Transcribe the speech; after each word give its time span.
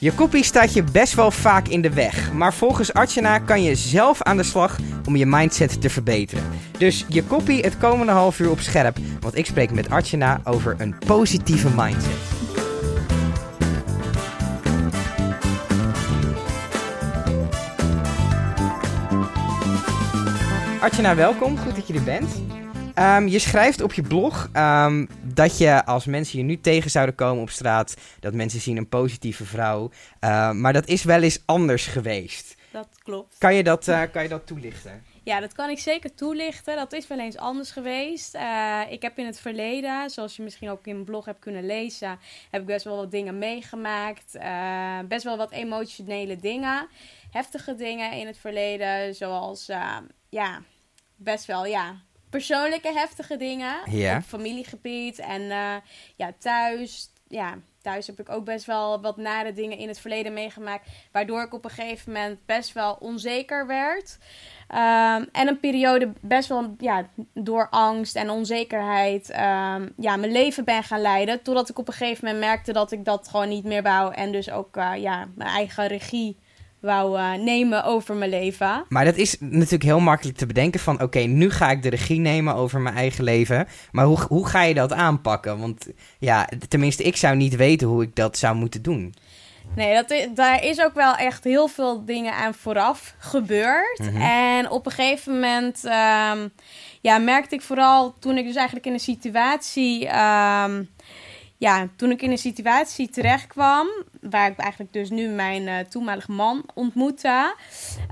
Je 0.00 0.12
kopie 0.12 0.44
staat 0.44 0.72
je 0.72 0.84
best 0.92 1.14
wel 1.14 1.30
vaak 1.30 1.68
in 1.68 1.80
de 1.80 1.90
weg, 1.90 2.32
maar 2.32 2.54
volgens 2.54 2.92
Archana 2.92 3.38
kan 3.38 3.62
je 3.62 3.74
zelf 3.74 4.22
aan 4.22 4.36
de 4.36 4.42
slag 4.42 4.78
om 5.04 5.16
je 5.16 5.26
mindset 5.26 5.80
te 5.80 5.90
verbeteren. 5.90 6.44
Dus 6.78 7.04
je 7.08 7.24
kopie 7.24 7.60
het 7.60 7.78
komende 7.78 8.12
half 8.12 8.38
uur 8.38 8.50
op 8.50 8.60
scherp, 8.60 8.96
want 9.20 9.36
ik 9.36 9.46
spreek 9.46 9.70
met 9.70 9.90
Archana 9.90 10.40
over 10.44 10.74
een 10.78 10.94
positieve 11.06 11.68
mindset. 11.76 12.16
Archana, 20.80 21.14
welkom. 21.14 21.58
Goed 21.58 21.74
dat 21.74 21.86
je 21.86 21.94
er 21.94 22.02
bent. 22.02 22.28
Ehm, 22.98 23.26
je 23.26 23.38
schrijft 23.38 23.82
op 23.82 23.92
je 23.92 24.02
blog 24.02 24.48
ehm, 24.52 25.06
dat 25.22 25.58
je 25.58 25.84
als 25.84 26.06
mensen 26.06 26.38
je 26.38 26.44
nu 26.44 26.60
tegen 26.60 26.90
zouden 26.90 27.14
komen 27.14 27.42
op 27.42 27.50
straat, 27.50 27.96
dat 28.20 28.34
mensen 28.34 28.60
zien 28.60 28.76
een 28.76 28.88
positieve 28.88 29.44
vrouw. 29.44 29.90
Ehm, 30.20 30.60
maar 30.60 30.72
dat 30.72 30.86
is 30.86 31.04
wel 31.04 31.22
eens 31.22 31.42
anders 31.44 31.86
geweest. 31.86 32.56
Dat 32.70 32.88
klopt. 33.02 33.38
Kan 33.38 33.54
je 33.54 33.62
dat, 33.62 33.88
eh, 33.88 34.02
kan 34.12 34.22
je 34.22 34.28
dat 34.28 34.46
toelichten? 34.46 35.04
Ja, 35.22 35.40
dat 35.40 35.52
kan 35.52 35.70
ik 35.70 35.78
zeker 35.78 36.14
toelichten. 36.14 36.76
Dat 36.76 36.92
is 36.92 37.06
wel 37.06 37.18
eens 37.18 37.36
anders 37.36 37.70
geweest. 37.70 38.34
Eh, 38.34 38.80
ik 38.88 39.02
heb 39.02 39.18
in 39.18 39.26
het 39.26 39.40
verleden, 39.40 40.10
zoals 40.10 40.36
je 40.36 40.42
misschien 40.42 40.70
ook 40.70 40.86
in 40.86 40.92
mijn 40.92 41.04
blog 41.04 41.24
hebt 41.24 41.40
kunnen 41.40 41.66
lezen, 41.66 42.18
heb 42.50 42.60
ik 42.60 42.66
best 42.66 42.84
wel 42.84 42.96
wat 42.96 43.10
dingen 43.10 43.38
meegemaakt. 43.38 44.34
Eh, 44.34 44.98
best 45.08 45.24
wel 45.24 45.36
wat 45.36 45.50
emotionele 45.50 46.36
dingen. 46.36 46.88
Heftige 47.30 47.74
dingen 47.74 48.12
in 48.12 48.26
het 48.26 48.38
verleden, 48.38 49.14
zoals 49.14 49.66
ja, 50.28 50.62
best 51.16 51.44
wel 51.44 51.66
ja, 51.66 51.96
persoonlijke 52.30 52.92
heftige 52.92 53.36
dingen 53.36 53.74
Ja. 53.90 54.16
op 54.16 54.22
familiegebied 54.22 55.18
en 55.18 55.50
eh, 55.50 55.74
ja, 56.16 56.32
thuis. 56.38 57.10
Ja, 57.30 57.54
thuis 57.82 58.06
heb 58.06 58.20
ik 58.20 58.28
ook 58.28 58.44
best 58.44 58.64
wel 58.66 59.00
wat 59.00 59.16
nare 59.16 59.52
dingen 59.52 59.78
in 59.78 59.88
het 59.88 60.00
verleden 60.00 60.32
meegemaakt. 60.32 60.88
Waardoor 61.12 61.42
ik 61.42 61.54
op 61.54 61.64
een 61.64 61.70
gegeven 61.70 62.12
moment 62.12 62.38
best 62.46 62.72
wel 62.72 62.96
onzeker 63.00 63.66
werd. 63.66 64.18
Ehm, 64.68 65.24
en 65.32 65.48
een 65.48 65.60
periode 65.60 66.12
best 66.20 66.48
wel 66.48 66.74
ja, 66.78 67.08
door 67.34 67.68
angst 67.70 68.16
en 68.16 68.30
onzekerheid 68.30 69.30
ehm, 69.30 69.88
ja, 69.96 70.16
mijn 70.16 70.32
leven 70.32 70.64
ben 70.64 70.82
gaan 70.82 71.00
leiden. 71.00 71.42
Totdat 71.42 71.68
ik 71.68 71.78
op 71.78 71.88
een 71.88 71.94
gegeven 71.94 72.24
moment 72.24 72.44
merkte 72.44 72.72
dat 72.72 72.92
ik 72.92 73.04
dat 73.04 73.28
gewoon 73.28 73.48
niet 73.48 73.64
meer 73.64 73.82
wou. 73.82 74.14
En 74.14 74.32
dus 74.32 74.50
ook 74.50 74.76
eh, 74.76 74.92
ja, 74.96 75.28
mijn 75.34 75.50
eigen 75.50 75.86
regie 75.86 76.36
wou 76.80 77.18
eh, 77.18 77.32
nemen 77.32 77.84
over 77.84 78.14
mijn 78.14 78.30
leven. 78.30 78.84
Maar 78.88 79.04
dat 79.04 79.16
is 79.16 79.36
natuurlijk 79.40 79.82
heel 79.82 80.00
makkelijk 80.00 80.38
te 80.38 80.46
bedenken 80.46 80.80
van... 80.80 81.02
oké, 81.02 81.18
nu 81.18 81.50
ga 81.50 81.70
ik 81.70 81.82
de 81.82 81.90
regie 81.90 82.20
nemen 82.20 82.54
over 82.54 82.80
mijn 82.80 82.94
eigen 82.94 83.24
leven. 83.24 83.66
Maar 83.92 84.04
hoe, 84.04 84.20
hoe 84.28 84.46
ga 84.46 84.62
je 84.62 84.74
dat 84.74 84.92
aanpakken? 84.92 85.58
Want 85.58 85.88
ja, 86.18 86.48
tenminste, 86.68 87.02
ik 87.02 87.16
zou 87.16 87.36
niet 87.36 87.56
weten 87.56 87.88
hoe 87.88 88.02
ik 88.02 88.16
dat 88.16 88.38
zou 88.38 88.56
moeten 88.56 88.82
doen. 88.82 89.14
Nee, 89.76 89.94
dat 89.94 90.10
is, 90.10 90.26
daar 90.34 90.64
is 90.64 90.80
ook 90.80 90.94
wel 90.94 91.14
echt 91.14 91.44
heel 91.44 91.68
veel 91.68 92.04
dingen 92.04 92.34
aan 92.34 92.54
vooraf 92.54 93.14
gebeurd. 93.18 93.98
Mhm. 93.98 94.20
En 94.20 94.70
op 94.70 94.86
een 94.86 94.92
gegeven 94.92 95.32
moment 95.32 95.84
ehm, 95.84 96.48
ja, 97.00 97.18
merkte 97.18 97.54
ik 97.54 97.62
vooral 97.62 98.14
toen 98.18 98.38
ik 98.38 98.44
dus 98.44 98.56
eigenlijk 98.56 98.86
in 98.86 98.92
een 98.92 99.00
situatie... 99.00 100.06
ehm, 100.06 100.82
ja, 101.58 101.88
toen 101.96 102.10
ik 102.10 102.22
in 102.22 102.30
een 102.30 102.38
situatie 102.38 103.08
terecht 103.08 103.46
kwam, 103.46 103.88
waar 104.20 104.50
ik 104.50 104.58
eigenlijk 104.58 104.92
dus 104.92 105.10
nu 105.10 105.28
mijn 105.28 105.88
toenmalige 105.88 106.32
man 106.32 106.64
ontmoette, 106.74 107.54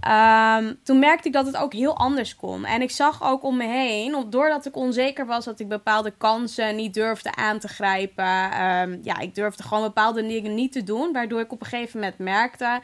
ehm, 0.01 0.75
toen 0.83 0.99
merkte 0.99 1.29
ik 1.29 1.35
dat 1.35 1.47
het 1.47 1.57
ook 1.57 1.73
heel 1.73 1.97
anders 1.97 2.37
kon. 2.37 2.65
En 2.65 2.83
ik 2.83 2.91
zag 2.91 3.23
ook 3.23 3.43
om 3.43 3.57
me 3.57 3.67
heen, 3.67 4.27
doordat 4.31 4.67
ik 4.67 4.77
onzeker 4.77 5.27
was, 5.27 5.45
dat 5.45 5.61
ik 5.61 5.69
bepaalde 5.69 6.11
kansen 6.11 6.77
niet 6.77 6.95
durfde 6.95 7.35
aan 7.35 7.59
te 7.59 7.69
grijpen. 7.69 8.51
Ehm, 8.51 8.99
ja, 9.03 9.19
ik 9.19 9.35
durfde 9.35 9.63
gewoon 9.63 9.83
bepaalde 9.83 10.27
dingen 10.27 10.55
niet 10.55 10.73
te 10.73 10.83
doen, 10.83 11.13
waardoor 11.13 11.41
ik 11.41 11.53
op 11.53 11.61
een 11.61 11.67
gegeven 11.67 12.01
moment 12.01 12.19
merkte. 12.19 12.81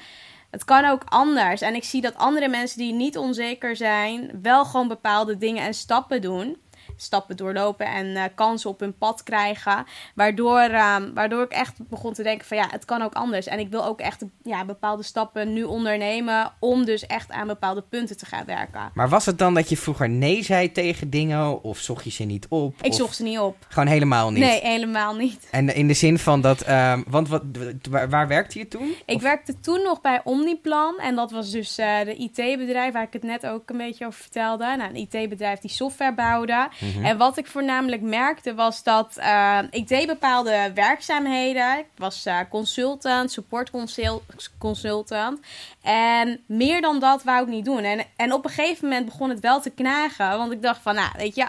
Het 0.50 0.64
kan 0.64 0.84
ook 0.84 1.02
anders. 1.04 1.60
En 1.60 1.74
ik 1.74 1.84
zie 1.84 2.00
dat 2.00 2.16
andere 2.16 2.48
mensen 2.48 2.78
die 2.78 2.92
niet 2.92 3.18
onzeker 3.18 3.76
zijn, 3.76 4.30
wel 4.42 4.64
gewoon 4.64 4.88
bepaalde 4.88 5.36
dingen 5.36 5.64
en 5.64 5.74
stappen 5.74 6.20
doen 6.20 6.56
stappen 7.02 7.36
doorlopen 7.36 7.86
en 7.86 8.16
eh, 8.16 8.22
kansen 8.34 8.70
op 8.70 8.80
hun 8.80 8.96
pad 8.98 9.22
krijgen. 9.22 9.84
Waardoor, 10.14 10.58
ehm, 10.60 11.12
waardoor 11.14 11.42
ik 11.42 11.50
echt 11.52 11.88
begon 11.88 12.12
te 12.12 12.22
denken 12.22 12.46
van 12.46 12.56
ja, 12.56 12.66
het 12.70 12.84
kan 12.84 13.02
ook 13.02 13.14
anders. 13.14 13.46
En 13.46 13.58
ik 13.58 13.68
wil 13.70 13.84
ook 13.84 14.00
echt 14.00 14.24
ja, 14.42 14.64
bepaalde 14.64 15.02
stappen 15.02 15.52
nu 15.52 15.62
ondernemen 15.62 16.52
om 16.58 16.84
dus 16.84 17.06
echt 17.06 17.30
aan 17.30 17.46
bepaalde 17.46 17.82
punten 17.88 18.16
te 18.16 18.26
gaan 18.26 18.44
werken. 18.46 18.90
Maar 18.94 19.08
was 19.08 19.26
het 19.26 19.38
dan 19.38 19.54
dat 19.54 19.68
je 19.68 19.76
vroeger 19.76 20.08
nee 20.08 20.42
zei 20.42 20.72
tegen 20.72 21.10
dingen? 21.10 21.62
Of 21.62 21.78
zocht 21.78 22.04
je 22.04 22.10
ze 22.10 22.24
niet 22.24 22.46
op? 22.48 22.74
Ik 22.82 22.92
zocht 22.92 23.16
ze 23.16 23.22
niet 23.22 23.38
op. 23.38 23.56
Gewoon 23.68 23.88
helemaal 23.88 24.30
niet? 24.30 24.42
Nee, 24.44 24.60
helemaal 24.60 25.14
niet. 25.14 25.48
En 25.50 25.74
in 25.74 25.86
de 25.88 25.94
zin 25.94 26.18
van 26.18 26.40
dat... 26.40 26.60
ehm, 26.60 27.02
want 27.08 27.28
wat, 27.28 27.42
waar, 27.90 28.08
waar 28.10 28.28
werkte 28.28 28.58
je 28.58 28.68
toen? 28.68 28.94
Ik 29.06 29.16
Of- 29.16 29.22
werkte 29.22 29.60
toen 29.60 29.82
nog 29.82 30.00
bij 30.00 30.20
Omniplan. 30.24 30.98
En 30.98 31.14
dat 31.14 31.30
was 31.30 31.50
dus 31.50 31.78
eh, 31.78 32.00
de 32.04 32.14
IT-bedrijf 32.14 32.92
waar 32.92 33.02
ik 33.02 33.12
het 33.12 33.22
net 33.22 33.46
ook 33.46 33.70
een 33.70 33.76
beetje 33.76 34.06
over 34.06 34.20
vertelde. 34.20 34.64
Nou, 34.76 34.90
een 34.94 35.08
IT-bedrijf 35.10 35.58
die 35.58 35.70
software 35.70 36.14
bouwde. 36.14 36.68
Mhm. 36.96 37.04
En 37.04 37.16
wat 37.16 37.36
ik 37.36 37.46
voornamelijk 37.46 38.02
merkte 38.02 38.54
was 38.54 38.82
dat 38.82 39.16
eh, 39.16 39.58
ik 39.70 39.88
deed 39.88 40.06
bepaalde 40.06 40.70
werkzaamheden. 40.74 41.78
Ik 41.78 41.86
was 41.96 42.26
eh, 42.26 42.38
consultant, 42.50 43.32
support 43.32 43.70
consul- 43.70 44.22
consultant. 44.58 45.40
En 45.82 46.40
meer 46.46 46.80
dan 46.80 46.98
dat 46.98 47.22
wou 47.22 47.42
ik 47.42 47.48
niet 47.48 47.64
doen. 47.64 47.82
En, 47.82 48.04
en 48.16 48.32
op 48.32 48.44
een 48.44 48.50
gegeven 48.50 48.88
moment 48.88 49.04
begon 49.06 49.28
het 49.28 49.40
wel 49.40 49.60
te 49.60 49.70
knagen. 49.70 50.38
Want 50.38 50.52
ik 50.52 50.62
dacht 50.62 50.82
van, 50.82 50.94
nou, 50.94 51.10
weet 51.16 51.34
je, 51.34 51.46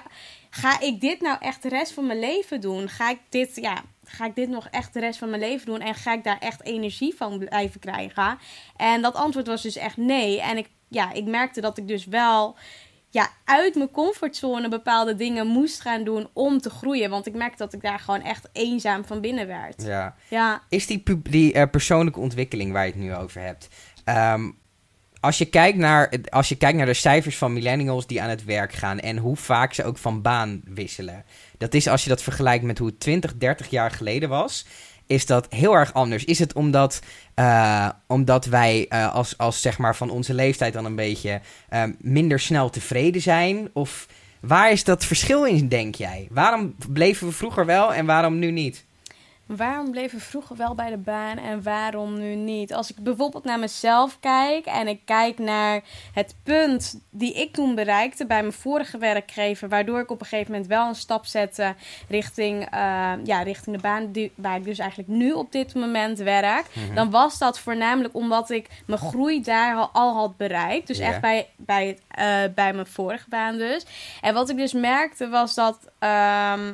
ga 0.50 0.80
ik 0.80 1.02
dit 1.02 1.22
nou 1.22 1.38
echt 1.40 1.62
de 1.64 1.70
rest 1.70 1.94
van 1.94 2.06
mijn 2.08 2.20
leven 2.20 2.62
doen? 2.62 2.90
Ga 2.90 3.10
ik 3.10 3.20
dit, 3.30 3.56
ja, 3.56 3.82
ga 4.06 4.26
ik 4.26 4.36
dit 4.36 4.50
nog 4.50 4.68
echt 4.72 4.94
de 4.94 5.00
rest 5.00 5.20
van 5.20 5.30
mijn 5.30 5.42
leven 5.42 5.66
doen? 5.66 5.80
En 5.80 5.96
ga 5.96 6.14
ik 6.14 6.24
daar 6.24 6.40
echt 6.40 6.64
energie 6.64 7.16
van 7.18 7.38
blijven 7.38 7.80
krijgen? 7.80 8.38
En 8.78 9.02
dat 9.02 9.16
antwoord 9.16 9.48
was 9.48 9.62
dus 9.62 9.76
echt 9.76 9.98
nee. 9.98 10.42
En 10.42 10.58
ik, 10.58 10.70
ja, 10.88 11.12
ik 11.12 11.26
merkte 11.26 11.62
dat 11.62 11.78
ik 11.78 11.88
dus 11.88 12.06
wel 12.06 12.56
ja, 13.14 13.30
uit 13.44 13.76
mijn 13.76 13.92
comfortzone 13.92 14.70
bepaalde 14.70 15.16
dingen 15.16 15.48
moest 15.48 15.82
gaan 15.82 16.04
doen 16.04 16.28
om 16.34 16.60
te 16.60 16.70
groeien. 16.70 17.10
Want 17.10 17.28
ik 17.28 17.34
merkte 17.34 17.58
dat 17.58 17.74
ik 17.74 17.82
daar 17.82 18.00
gewoon 18.00 18.22
echt 18.22 18.50
eenzaam 18.54 19.06
van 19.06 19.22
binnen 19.22 19.48
werd. 19.48 19.84
Ja. 19.84 20.16
Ja, 20.30 20.64
Is 20.70 20.88
die, 20.88 21.04
die 21.22 21.54
eh, 21.54 21.70
persoonlijke 21.70 22.20
ontwikkeling 22.20 22.72
waar 22.72 22.86
je 22.86 22.92
het 22.92 23.02
nu 23.02 23.16
over 23.16 23.42
hebt... 23.42 23.68
ehm, 24.04 24.50
als, 25.20 25.38
je 25.38 25.46
kijkt 25.46 25.78
naar, 25.78 26.14
als 26.30 26.50
je 26.50 26.56
kijkt 26.56 26.78
naar 26.78 26.86
de 26.86 26.94
cijfers 26.94 27.38
van 27.38 27.54
millennials 27.54 28.08
die 28.08 28.22
aan 28.22 28.30
het 28.30 28.44
werk 28.44 28.74
gaan... 28.74 29.00
en 29.00 29.18
hoe 29.18 29.36
vaak 29.36 29.74
ze 29.74 29.84
ook 29.84 29.98
van 29.98 30.22
baan 30.22 30.62
wisselen... 30.66 31.26
dat 31.58 31.74
is 31.74 31.88
als 31.88 32.04
je 32.04 32.10
dat 32.10 32.24
vergelijkt 32.24 32.64
met 32.64 32.78
hoe 32.78 32.88
het 32.88 33.00
20, 33.00 33.38
30 33.38 33.70
jaar 33.70 33.92
geleden 33.92 34.30
was... 34.30 34.66
is 35.14 35.26
dat 35.26 35.48
heel 35.50 35.74
erg 35.74 35.94
anders. 35.94 36.26
Is 36.26 36.40
het 36.40 36.54
omdat, 36.54 37.02
eh, 37.34 37.90
omdat 38.08 38.46
wij 38.46 38.86
eh, 38.90 39.14
als, 39.14 39.38
als 39.38 39.62
zeg 39.62 39.78
maar 39.78 39.96
van 39.96 40.10
onze 40.10 40.34
leeftijd 40.34 40.74
dan 40.74 40.86
een 40.86 40.96
beetje... 40.96 41.42
eh, 41.70 41.84
minder 42.00 42.40
snel 42.40 42.70
tevreden 42.70 43.22
zijn? 43.22 43.70
Of 43.74 44.08
waar 44.40 44.72
is 44.72 44.84
dat 44.84 45.06
verschil 45.06 45.46
in, 45.46 45.68
denk 45.68 45.96
jij? 45.96 46.28
Waarom 46.32 46.76
bleven 46.90 47.28
we 47.28 47.34
vroeger 47.34 47.66
wel 47.66 47.94
en 47.94 48.06
waarom 48.06 48.40
nu 48.40 48.52
niet? 48.52 48.86
Waarom 49.56 49.92
bleven 49.92 50.18
we 50.18 50.24
vroeger 50.24 50.56
wel 50.56 50.76
bij 50.76 50.90
de 50.90 50.98
baan 50.98 51.38
en 51.38 51.64
waarom 51.64 52.18
nu 52.20 52.36
niet? 52.36 52.74
Als 52.74 52.90
ik 52.92 52.98
bijvoorbeeld 53.00 53.44
naar 53.44 53.60
mezelf 53.60 54.18
kijk 54.20 54.66
en 54.66 54.88
ik 54.88 55.00
kijk 55.06 55.40
naar 55.40 55.82
het 56.14 56.36
punt 56.44 57.00
die 57.10 57.34
ik 57.34 57.54
toen 57.54 57.76
bereikte 57.76 58.26
bij 58.26 58.42
mijn 58.42 58.54
vorige 58.54 58.98
werkgever, 58.98 59.70
waardoor 59.70 60.00
ik 60.00 60.12
op 60.12 60.20
een 60.20 60.26
gegeven 60.26 60.52
moment 60.52 60.70
wel 60.70 60.88
een 60.88 60.96
stap 60.96 61.26
zette 61.26 61.76
richting, 62.10 62.68
eh, 62.72 63.12
ja, 63.24 63.42
richting 63.42 63.76
de 63.76 63.82
baan 63.82 64.12
die, 64.12 64.32
waar 64.36 64.56
ik 64.58 64.64
dus 64.64 64.80
eigenlijk 64.80 65.10
nu 65.10 65.32
op 65.32 65.52
dit 65.52 65.76
moment 65.76 66.20
werk, 66.20 66.66
Mhm. 66.74 66.96
dan 66.96 67.10
was 67.10 67.38
dat 67.38 67.60
voornamelijk 67.60 68.16
omdat 68.16 68.50
ik 68.50 68.68
mijn 68.86 69.00
groei 69.00 69.42
daar 69.42 69.76
al, 69.76 69.90
al 69.94 70.14
had 70.16 70.38
bereikt. 70.38 70.88
Dus 70.88 71.00
echt 71.00 71.22
bij, 71.22 71.48
bij, 71.58 71.98
eh, 72.08 72.26
bij 72.56 72.74
mijn 72.74 72.88
vorige 72.88 73.30
baan 73.30 73.58
dus. 73.58 73.86
En 74.22 74.34
wat 74.34 74.50
ik 74.50 74.58
dus 74.58 74.74
merkte 74.74 75.30
was 75.30 75.54
dat, 75.54 75.78
ehm, 76.00 76.72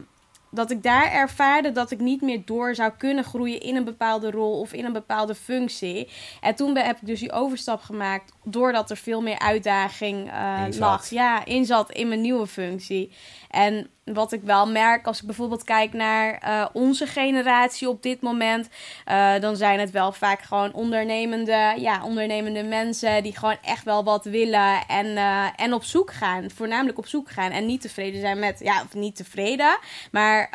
dat 0.51 0.71
ik 0.71 0.83
daar 0.83 1.11
ervaarde 1.11 1.71
dat 1.71 1.91
ik 1.91 1.99
niet 1.99 2.21
meer 2.21 2.41
door 2.45 2.75
zou 2.75 2.91
kunnen 2.97 3.23
groeien 3.23 3.61
in 3.61 3.75
een 3.75 3.83
bepaalde 3.83 4.31
rol 4.31 4.59
of 4.59 4.73
in 4.73 4.85
een 4.85 4.93
bepaalde 4.93 5.35
functie. 5.35 6.09
En 6.41 6.55
toen 6.55 6.77
heb 6.77 6.97
ik 7.01 7.07
dus 7.07 7.19
die 7.19 7.31
overstap 7.31 7.81
gemaakt 7.81 8.33
doordat 8.43 8.89
er 8.89 8.97
veel 8.97 9.21
meer 9.21 9.39
uitdaging 9.39 10.31
eh, 10.31 10.63
lag. 10.77 11.09
Ja, 11.09 11.45
in 11.45 11.65
zat 11.65 11.91
in 11.91 12.07
mijn 12.07 12.21
nieuwe 12.21 12.47
functie. 12.47 13.11
En 13.49 13.89
wat 14.13 14.31
ik 14.31 14.41
wel 14.43 14.67
merk 14.67 15.07
als 15.07 15.19
ik 15.19 15.25
bijvoorbeeld 15.25 15.63
kijk 15.63 15.93
naar 15.93 16.33
eh, 16.37 16.65
onze 16.73 17.05
generatie 17.07 17.89
op 17.89 18.03
dit 18.03 18.21
moment, 18.21 18.69
eh, 19.05 19.39
dan 19.39 19.55
zijn 19.55 19.79
het 19.79 19.91
wel 19.91 20.11
vaak 20.11 20.41
gewoon 20.41 20.73
ondernemende, 20.73 21.73
ja, 21.77 22.03
ondernemende 22.03 22.63
mensen 22.63 23.23
die 23.23 23.37
gewoon 23.37 23.57
echt 23.61 23.83
wel 23.83 24.03
wat 24.03 24.25
willen 24.25 24.87
en, 24.87 25.17
eh, 25.17 25.45
en 25.55 25.73
op 25.73 25.83
zoek 25.83 26.13
gaan. 26.13 26.49
Voornamelijk 26.55 26.97
op 26.97 27.07
zoek 27.07 27.29
gaan 27.31 27.51
en 27.51 27.65
niet 27.65 27.81
tevreden 27.81 28.19
zijn 28.21 28.39
met, 28.39 28.59
ja, 28.59 28.81
of 28.81 28.93
niet 28.93 29.15
tevreden, 29.15 29.77
maar 30.11 30.49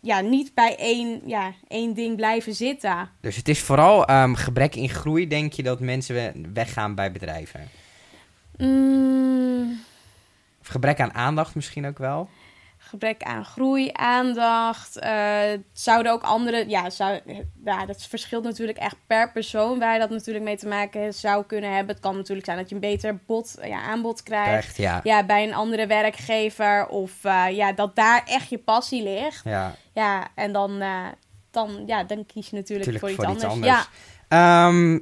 ja, 0.00 0.20
niet 0.20 0.54
bij 0.54 0.76
één, 0.76 1.20
ja, 1.24 1.52
één 1.68 1.94
ding 1.94 2.16
blijven 2.16 2.54
zitten. 2.54 3.08
Dus 3.20 3.36
het 3.36 3.48
is 3.48 3.60
vooral 3.60 4.06
ehm, 4.06 4.34
gebrek 4.34 4.74
in 4.74 4.88
groei, 4.88 5.28
denk 5.28 5.52
je, 5.52 5.62
dat 5.62 5.80
mensen 5.80 6.14
we- 6.14 6.48
weggaan 6.54 6.94
bij 6.94 7.12
bedrijven? 7.12 7.68
Mm, 8.56 9.80
Of 10.60 10.66
gebrek 10.66 11.00
aan 11.00 11.14
aandacht 11.14 11.54
misschien 11.54 11.86
ook 11.86 11.98
wel? 11.98 12.28
Gebrek 12.90 13.22
aan 13.22 13.44
groei, 13.44 13.90
aandacht. 13.92 14.98
eh, 14.98 15.40
zouden 15.72 16.12
ook 16.12 16.22
andere, 16.22 16.68
ja, 16.68 16.90
zou, 16.90 17.20
ja, 17.64 17.86
dat 17.86 18.02
verschilt 18.02 18.44
natuurlijk 18.44 18.78
echt 18.78 18.96
per 19.06 19.32
persoon 19.32 19.78
waar 19.78 19.98
dat 19.98 20.10
natuurlijk 20.10 20.44
mee 20.44 20.56
te 20.56 20.68
maken 20.68 21.14
zou 21.14 21.44
kunnen 21.44 21.74
hebben. 21.74 21.94
Het 21.94 22.04
kan 22.04 22.16
natuurlijk 22.16 22.46
zijn 22.46 22.58
dat 22.58 22.68
je 22.68 22.74
een 22.74 22.80
beter 22.80 23.18
bod, 23.26 23.56
ja, 23.62 23.82
aanbod 23.82 24.22
krijgt. 24.22 24.66
Echt, 24.66 24.76
ja. 24.76 25.00
Ja, 25.02 25.24
bij 25.24 25.44
een 25.44 25.54
andere 25.54 25.86
werkgever 25.86 26.86
of 26.86 27.24
eh, 27.24 27.44
ja, 27.50 27.72
dat 27.72 27.96
daar 27.96 28.22
echt 28.26 28.48
je 28.48 28.58
passie 28.58 29.02
ligt. 29.02 29.44
Ja, 29.44 29.74
Ja, 29.94 30.28
en 30.34 30.52
dan, 30.52 30.80
eh, 30.80 31.06
dan, 31.50 31.82
ja, 31.86 32.04
dan 32.04 32.26
kies 32.26 32.50
je 32.50 32.56
natuurlijk, 32.56 32.98
voor, 32.98 33.10
voor 33.10 33.30
iets, 33.30 33.44
anders. 33.44 33.52
anders. 33.52 33.88
Ehm, 34.28 34.98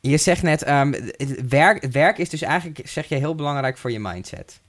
je 0.00 0.16
zegt 0.16 0.42
net, 0.42 0.60
het 0.60 1.48
werk, 1.48 1.84
werk 1.84 2.18
is 2.18 2.28
dus 2.28 2.42
eigenlijk, 2.42 2.88
zeg 2.88 3.08
je, 3.08 3.14
heel 3.14 3.34
belangrijk 3.34 3.78
voor 3.78 3.90
je 3.92 4.00
mindset. 4.00 4.61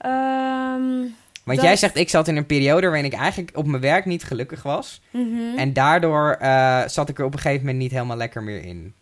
Ehm, 0.00 1.08
Want 1.44 1.58
Dat- 1.58 1.68
jij 1.68 1.76
zegt, 1.76 1.96
ik 1.96 2.08
zat 2.08 2.28
in 2.28 2.36
een 2.36 2.46
periode 2.46 2.86
waarin 2.86 3.04
ik 3.04 3.12
eigenlijk 3.12 3.56
op 3.56 3.66
mijn 3.66 3.82
werk 3.82 4.04
niet 4.04 4.24
gelukkig 4.24 4.62
was. 4.62 5.00
mhm. 5.10 5.58
En 5.58 5.72
daardoor 5.72 6.30
eh, 6.40 6.82
zat 6.86 7.08
ik 7.08 7.18
er 7.18 7.24
op 7.24 7.32
een 7.32 7.38
gegeven 7.38 7.60
moment 7.64 7.78
niet 7.82 7.90
helemaal 7.90 8.16
lekker 8.16 8.42
meer 8.42 8.62
in. 8.64 8.94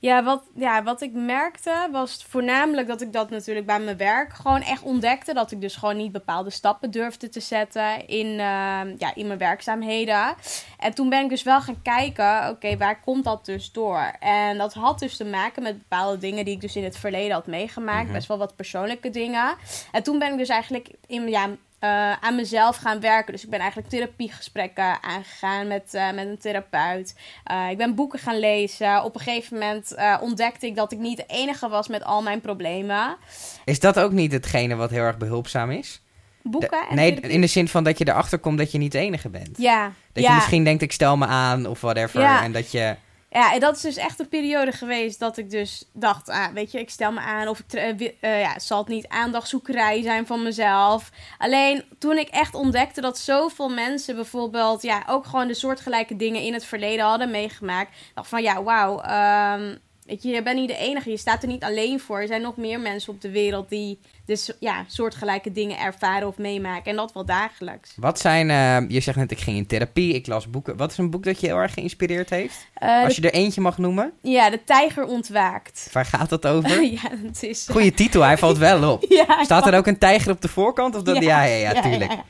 Ja 0.00 0.22
wat, 0.24 0.42
ja, 0.54 0.82
wat 0.82 1.00
ik 1.00 1.12
merkte 1.12 1.88
was 1.92 2.24
voornamelijk 2.28 2.88
dat 2.88 3.00
ik 3.00 3.12
dat 3.12 3.30
natuurlijk 3.30 3.66
bij 3.66 3.80
mijn 3.80 3.96
werk 3.96 4.32
gewoon 4.32 4.62
echt 4.62 4.82
ontdekte. 4.82 5.34
Dat 5.34 5.50
ik 5.50 5.60
dus 5.60 5.76
gewoon 5.76 5.96
niet 5.96 6.12
bepaalde 6.12 6.50
stappen 6.50 6.90
durfde 6.90 7.28
te 7.28 7.40
zetten 7.40 8.06
in, 8.06 8.26
ehm, 8.26 8.94
ja, 8.98 9.14
in 9.14 9.26
mijn 9.26 9.38
werkzaamheden. 9.38 10.34
En 10.78 10.94
toen 10.94 11.08
ben 11.08 11.22
ik 11.22 11.28
dus 11.28 11.42
wel 11.42 11.60
gaan 11.60 11.82
kijken, 11.82 12.48
oké, 12.48 12.76
waar 12.76 13.00
komt 13.00 13.24
dat 13.24 13.44
dus 13.44 13.72
door? 13.72 14.12
En 14.20 14.58
dat 14.58 14.74
had 14.74 14.98
dus 14.98 15.16
te 15.16 15.24
maken 15.24 15.62
met 15.62 15.78
bepaalde 15.78 16.18
dingen 16.18 16.44
die 16.44 16.54
ik 16.54 16.60
dus 16.60 16.76
in 16.76 16.84
het 16.84 16.98
verleden 16.98 17.32
had 17.32 17.46
meegemaakt. 17.46 18.04
Mhm. 18.04 18.12
Best 18.12 18.28
wel 18.28 18.38
wat 18.38 18.56
persoonlijke 18.56 19.10
dingen. 19.10 19.56
En 19.92 20.02
toen 20.02 20.18
ben 20.18 20.32
ik 20.32 20.38
dus 20.38 20.48
eigenlijk 20.48 20.90
in, 21.06 21.28
ja, 21.28 21.48
eh, 21.80 22.12
aan 22.12 22.34
mezelf 22.34 22.76
gaan 22.76 23.00
werken. 23.00 23.32
Dus 23.32 23.44
ik 23.44 23.50
ben 23.50 23.58
eigenlijk 23.58 23.90
therapiegesprekken 23.90 25.02
aangegaan 25.02 25.66
met, 25.66 25.94
eh, 25.94 26.12
met 26.12 26.26
een 26.26 26.38
therapeut. 26.38 27.14
Eh, 27.44 27.70
ik 27.70 27.76
ben 27.76 27.94
boeken 27.94 28.18
gaan 28.18 28.38
lezen. 28.38 29.04
Op 29.04 29.14
een 29.14 29.20
gegeven 29.20 29.58
moment 29.58 29.94
ontdekte 30.20 30.66
ik 30.66 30.76
dat 30.76 30.92
ik 30.92 30.98
niet 30.98 31.16
de 31.16 31.24
enige 31.26 31.68
was 31.68 31.88
met 31.88 32.04
al 32.04 32.22
mijn 32.22 32.40
problemen. 32.40 33.16
Is 33.64 33.80
dat 33.80 33.98
ook 33.98 34.12
niet 34.12 34.32
hetgene 34.32 34.74
wat 34.74 34.90
heel 34.90 35.02
erg 35.02 35.16
behulpzaam 35.18 35.70
is? 35.70 36.02
Boeken 36.42 36.70
De- 36.70 36.86
en 36.90 36.96
nee, 36.96 37.08
therapie. 37.08 37.30
in 37.30 37.40
de 37.40 37.46
zin 37.46 37.68
van 37.68 37.84
dat 37.84 37.98
je 37.98 38.08
erachter 38.08 38.38
komt 38.38 38.58
dat 38.58 38.72
je 38.72 38.78
niet 38.78 38.92
de 38.92 38.98
enige 38.98 39.28
bent. 39.28 39.50
Ja, 39.58 39.92
Dat 40.12 40.22
ja. 40.22 40.28
je 40.28 40.34
misschien 40.34 40.64
denkt, 40.64 40.82
ik 40.82 40.92
stel 40.92 41.16
me 41.16 41.26
aan 41.26 41.66
of 41.66 41.80
whatever. 41.80 42.20
Ja. 42.20 42.42
En 42.42 42.52
dat 42.52 42.70
je... 42.72 42.96
ja, 43.30 43.52
en 43.52 43.60
dat 43.60 43.76
is 43.76 43.82
dus 43.82 43.96
echt 43.96 44.20
een 44.20 44.28
periode 44.28 44.72
geweest 44.72 45.18
dat 45.18 45.36
ik 45.36 45.50
dus 45.50 45.84
dacht, 45.92 46.28
ah, 46.28 46.52
weet 46.52 46.72
je, 46.72 46.78
ik 46.78 46.90
stel 46.90 47.12
me 47.12 47.20
aan 47.20 47.48
of 47.48 47.58
ik, 47.58 47.72
eh, 47.72 48.10
eh, 48.20 48.40
ja, 48.40 48.58
zal 48.58 48.78
het 48.78 48.88
niet 48.88 49.08
aandachtzoekerij 49.08 50.02
zijn 50.02 50.26
van 50.26 50.42
mezelf. 50.42 51.10
Alleen 51.38 51.84
toen 51.98 52.18
ik 52.18 52.28
echt 52.28 52.54
ontdekte 52.54 53.00
dat 53.00 53.18
zoveel 53.18 53.68
mensen 53.68 54.14
bijvoorbeeld, 54.14 54.82
ja, 54.82 55.02
ook 55.06 55.26
gewoon 55.26 55.46
de 55.46 55.54
soortgelijke 55.54 56.16
dingen 56.16 56.42
in 56.42 56.52
het 56.52 56.64
verleden 56.64 57.04
hadden 57.04 57.30
meegemaakt, 57.30 57.96
dacht 58.14 58.28
van, 58.28 58.42
ja, 58.42 58.62
wauw, 58.62 59.00
ehm, 59.00 59.76
weet 60.10 60.22
je, 60.22 60.28
je 60.28 60.42
bent 60.42 60.56
niet 60.58 60.68
de 60.68 60.76
enige, 60.76 61.10
je 61.10 61.16
staat 61.16 61.42
er 61.42 61.48
niet 61.48 61.64
alleen 61.64 62.00
voor. 62.00 62.20
Er 62.20 62.26
zijn 62.26 62.42
nog 62.42 62.56
meer 62.56 62.80
mensen 62.80 63.12
op 63.12 63.20
de 63.20 63.30
wereld 63.30 63.68
die 63.68 63.98
dus 64.26 64.52
ja, 64.60 64.84
soortgelijke 64.86 65.52
dingen 65.52 65.78
ervaren 65.78 66.28
of 66.28 66.38
meemaken 66.38 66.90
en 66.90 66.96
dat 66.96 67.12
wel 67.12 67.24
dagelijks. 67.24 67.92
Wat 67.96 68.20
zijn... 68.20 68.50
eh, 68.50 68.88
je 68.90 69.00
zegt 69.00 69.16
net, 69.18 69.30
ik 69.30 69.38
ging 69.38 69.56
in 69.56 69.66
therapie, 69.66 70.14
ik 70.14 70.26
las 70.26 70.50
boeken. 70.50 70.76
Wat 70.76 70.90
is 70.90 70.98
een 70.98 71.10
boek 71.10 71.24
dat 71.24 71.40
je 71.40 71.46
heel 71.46 71.56
erg 71.56 71.72
geïnspireerd 71.74 72.30
heeft? 72.30 72.66
Eh, 72.74 73.04
Als 73.04 73.16
je 73.16 73.22
er 73.22 73.32
eentje 73.32 73.60
mag 73.60 73.78
noemen. 73.78 74.12
ja, 74.22 74.50
de 74.50 74.64
tijger 74.64 75.04
ontwaakt. 75.04 75.88
Waar 75.92 76.04
gaat 76.04 76.28
dat 76.28 76.46
over? 76.46 76.82
ja, 77.02 77.10
het 77.26 77.42
is... 77.42 77.68
Goeie 77.70 77.92
titel, 77.94 78.22
hij 78.22 78.38
valt 78.38 78.58
wel 78.58 78.92
op. 78.92 79.04
Ja, 79.26 79.44
Staat 79.44 79.66
er 79.66 79.76
ook 79.76 79.86
een 79.86 79.98
tijger 79.98 80.32
op 80.32 80.40
de 80.40 80.48
voorkant? 80.48 80.94
Of 80.94 81.02
dat... 81.02 81.22
ja, 81.22 81.42
ja, 81.42 81.72
ja, 81.72 81.80
tuurlijk. 81.82 82.10
Ja, 82.12 82.24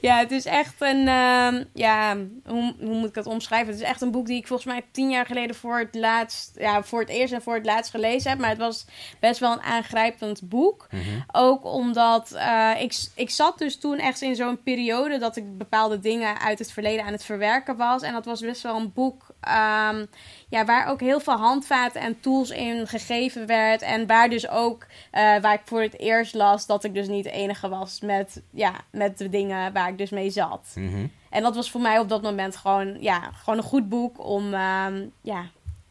Ja, 0.00 0.18
het 0.18 0.30
is 0.30 0.44
echt 0.44 0.74
een. 0.78 1.08
ehm, 1.08 1.64
ja, 1.74 2.16
hoe, 2.46 2.74
hoe 2.80 2.94
moet 2.98 3.08
ik 3.08 3.14
dat 3.14 3.26
omschrijven? 3.26 3.72
Het 3.72 3.82
is 3.82 3.88
echt 3.88 4.00
een 4.00 4.10
boek 4.10 4.26
die 4.26 4.36
ik 4.36 4.46
volgens 4.46 4.68
mij 4.72 4.82
tien 4.92 5.10
jaar 5.10 5.26
geleden 5.26 5.56
voor 5.56 5.78
het 5.78 5.94
laatst. 5.94 6.50
Ja, 6.58 6.82
voor 6.82 7.00
het 7.00 7.08
eerst 7.08 7.23
en 7.32 7.42
voor 7.42 7.54
het 7.54 7.66
laatst 7.66 7.90
gelezen 7.90 8.30
heb. 8.30 8.38
Maar 8.38 8.48
het 8.48 8.58
was 8.58 8.86
best 9.20 9.40
wel 9.40 9.52
een 9.52 9.62
aangrijpend 9.62 10.48
boek. 10.48 10.86
Mhm. 10.90 11.02
Ook 11.32 11.64
omdat 11.64 12.32
eh, 12.32 12.70
ik, 12.78 13.08
ik 13.14 13.30
zat 13.30 13.58
dus 13.58 13.78
toen 13.78 13.98
echt 13.98 14.22
in 14.22 14.36
zo'n 14.36 14.62
periode 14.62 15.18
dat 15.18 15.36
ik 15.36 15.58
bepaalde 15.58 16.00
dingen 16.00 16.40
uit 16.40 16.58
het 16.58 16.72
verleden 16.72 17.04
aan 17.04 17.12
het 17.12 17.24
verwerken 17.24 17.76
was. 17.76 18.02
En 18.02 18.12
dat 18.12 18.24
was 18.24 18.40
best 18.40 18.62
wel 18.62 18.76
een 18.76 18.92
boek 18.92 19.26
ehm, 19.40 20.04
ja, 20.48 20.64
waar 20.64 20.88
ook 20.88 21.00
heel 21.00 21.20
veel 21.20 21.36
handvaten 21.36 22.00
en 22.00 22.20
tools 22.20 22.50
in 22.50 22.86
gegeven 22.86 23.46
werd. 23.46 23.82
En 23.82 24.06
waar 24.06 24.28
dus 24.28 24.48
ook, 24.48 24.86
eh, 25.10 25.20
waar 25.20 25.54
ik 25.54 25.62
voor 25.64 25.80
het 25.80 25.98
eerst 25.98 26.34
las, 26.34 26.66
dat 26.66 26.84
ik 26.84 26.94
dus 26.94 27.08
niet 27.08 27.24
de 27.24 27.30
enige 27.30 27.68
was 27.68 28.00
met, 28.00 28.42
ja, 28.50 28.72
met 28.90 29.18
de 29.18 29.28
dingen 29.28 29.72
waar 29.72 29.88
ik 29.88 29.98
dus 29.98 30.10
mee 30.10 30.30
zat. 30.30 30.72
Mhm. 30.74 31.06
En 31.30 31.42
dat 31.42 31.54
was 31.54 31.70
voor 31.70 31.80
mij 31.80 31.98
op 31.98 32.08
dat 32.08 32.22
moment 32.22 32.56
gewoon, 32.56 32.96
ja, 33.00 33.20
gewoon 33.32 33.58
een 33.58 33.64
goed 33.64 33.88
boek 33.88 34.24
om, 34.24 34.54
ehm, 34.54 35.06
ja, 35.20 35.46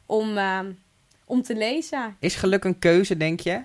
om, 0.05 0.37
ehm, 0.37 0.71
om 1.25 1.41
te 1.41 1.55
lezen. 1.55 2.15
Is 2.19 2.35
geluk 2.35 2.63
een 2.63 2.79
keuze, 2.79 3.17
denk 3.17 3.39
je? 3.39 3.61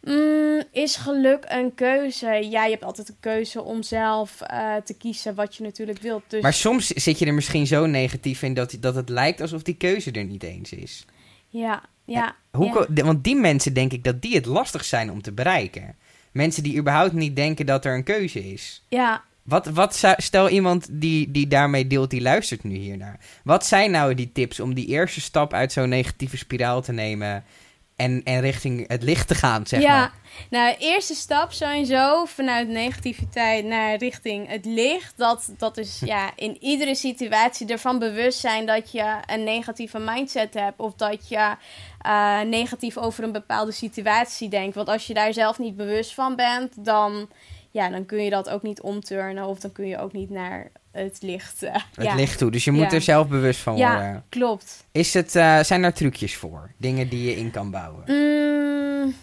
Mm, 0.00 0.62
is 0.70 0.96
geluk 0.96 1.44
een 1.48 1.74
keuze? 1.74 2.26
Ja, 2.50 2.64
je 2.64 2.70
hebt 2.70 2.84
altijd 2.84 3.08
een 3.08 3.20
keuze 3.20 3.62
om 3.62 3.82
zelf 3.82 4.40
eh, 4.40 4.74
te 4.84 4.94
kiezen 4.94 5.34
wat 5.34 5.56
je 5.56 5.62
natuurlijk 5.62 5.98
wilt. 5.98 6.22
Dus 6.28 6.42
Maar 6.42 6.52
soms 6.52 6.86
zit 6.86 7.18
je 7.18 7.26
er 7.26 7.34
misschien 7.34 7.66
zo 7.66 7.86
negatief 7.86 8.42
in 8.42 8.54
dat, 8.54 8.76
dat 8.80 8.94
het 8.94 9.08
lijkt 9.08 9.40
alsof 9.40 9.62
die 9.62 9.76
keuze 9.76 10.10
er 10.10 10.24
niet 10.24 10.42
eens 10.42 10.72
is. 10.72 11.04
ja, 11.48 11.82
ja. 12.04 12.36
Hoe 12.50 12.86
ja. 12.94 13.04
want 13.04 13.24
die 13.24 13.36
mensen 13.36 13.74
denk 13.74 13.92
ik 13.92 14.04
dat 14.04 14.22
die 14.22 14.34
het 14.34 14.46
lastig 14.46 14.84
zijn 14.84 15.10
om 15.10 15.22
te 15.22 15.32
bereiken. 15.32 15.96
Mensen 16.32 16.62
die 16.62 16.78
überhaupt 16.78 17.12
niet 17.12 17.36
denken 17.36 17.66
dat 17.66 17.84
er 17.84 17.94
een 17.94 18.04
keuze 18.04 18.52
is. 18.52 18.84
ja, 18.88 19.24
Wat, 19.46 19.66
wat 19.66 19.96
zou, 19.96 20.14
stel 20.16 20.48
iemand 20.48 20.86
die, 20.90 21.30
die 21.30 21.46
daarmee 21.46 21.86
deelt, 21.86 22.10
die 22.10 22.22
luistert 22.22 22.64
nu 22.64 22.74
hiernaar. 22.74 23.18
Wat 23.44 23.66
zijn 23.66 23.90
nou 23.90 24.14
die 24.14 24.32
tips 24.32 24.60
om 24.60 24.74
die 24.74 24.86
eerste 24.86 25.20
stap 25.20 25.52
uit 25.52 25.72
zo'n 25.72 25.88
negatieve 25.88 26.36
spiraal 26.36 26.82
te 26.82 26.92
nemen 26.92 27.44
en, 27.96 28.20
en 28.24 28.40
richting 28.40 28.88
het 28.88 29.02
licht 29.02 29.28
te 29.28 29.34
gaan, 29.34 29.66
zeg 29.66 29.80
ja. 29.80 29.98
maar? 29.98 30.12
Nou, 30.50 30.76
de 30.78 30.84
eerste 30.84 31.14
stap 31.14 31.52
sowieso 31.52 32.24
vanuit 32.24 32.68
negativiteit 32.68 33.64
naar 33.64 33.96
richting 33.96 34.48
het 34.48 34.64
licht. 34.64 35.12
Dat, 35.16 35.52
dat 35.56 35.76
is 35.76 36.00
ja, 36.04 36.30
in 36.34 36.56
iedere 36.60 36.94
situatie 36.94 37.66
ervan 37.66 37.98
bewust 37.98 38.38
zijn 38.38 38.66
dat 38.66 38.92
je 38.92 39.16
een 39.26 39.44
negatieve 39.44 39.98
mindset 39.98 40.54
hebt. 40.54 40.80
Of 40.80 40.94
dat 40.94 41.28
je 41.28 41.54
eh, 42.00 42.40
negatief 42.40 42.96
over 42.96 43.24
een 43.24 43.32
bepaalde 43.32 43.72
situatie 43.72 44.48
denkt. 44.48 44.74
Want 44.74 44.88
als 44.88 45.06
je 45.06 45.14
daar 45.14 45.32
zelf 45.32 45.58
niet 45.58 45.76
bewust 45.76 46.14
van 46.14 46.36
bent, 46.36 46.84
dan, 46.84 47.28
ja, 47.76 47.88
dan 47.90 48.06
kun 48.06 48.24
je 48.24 48.30
dat 48.30 48.48
ook 48.48 48.62
niet 48.62 48.80
omturnen. 48.80 49.46
Of 49.46 49.58
dan 49.60 49.72
kun 49.72 49.86
je 49.86 49.98
ook 49.98 50.12
niet 50.12 50.30
naar 50.30 50.70
het 50.92 51.18
licht. 51.20 51.62
eh, 51.62 51.74
Het 51.94 52.04
ja. 52.04 52.14
licht 52.14 52.38
toe, 52.38 52.50
dus 52.50 52.64
je 52.64 52.70
moet 52.70 52.90
Ja. 52.90 52.90
er 52.92 53.00
zelf 53.00 53.28
bewust 53.28 53.60
van 53.60 53.76
Ja. 53.76 53.92
worden. 53.94 54.24
Klopt. 54.28 54.84
Is 54.92 55.14
het, 55.14 55.34
eh, 55.36 55.60
zijn 55.62 55.82
er 55.84 55.92
trucjes 55.92 56.36
voor? 56.36 56.70
Dingen 56.76 57.08
die 57.08 57.28
je 57.30 57.36
in 57.36 57.50
kan 57.50 57.70
bouwen? 57.70 58.02
Mm, 58.06 59.14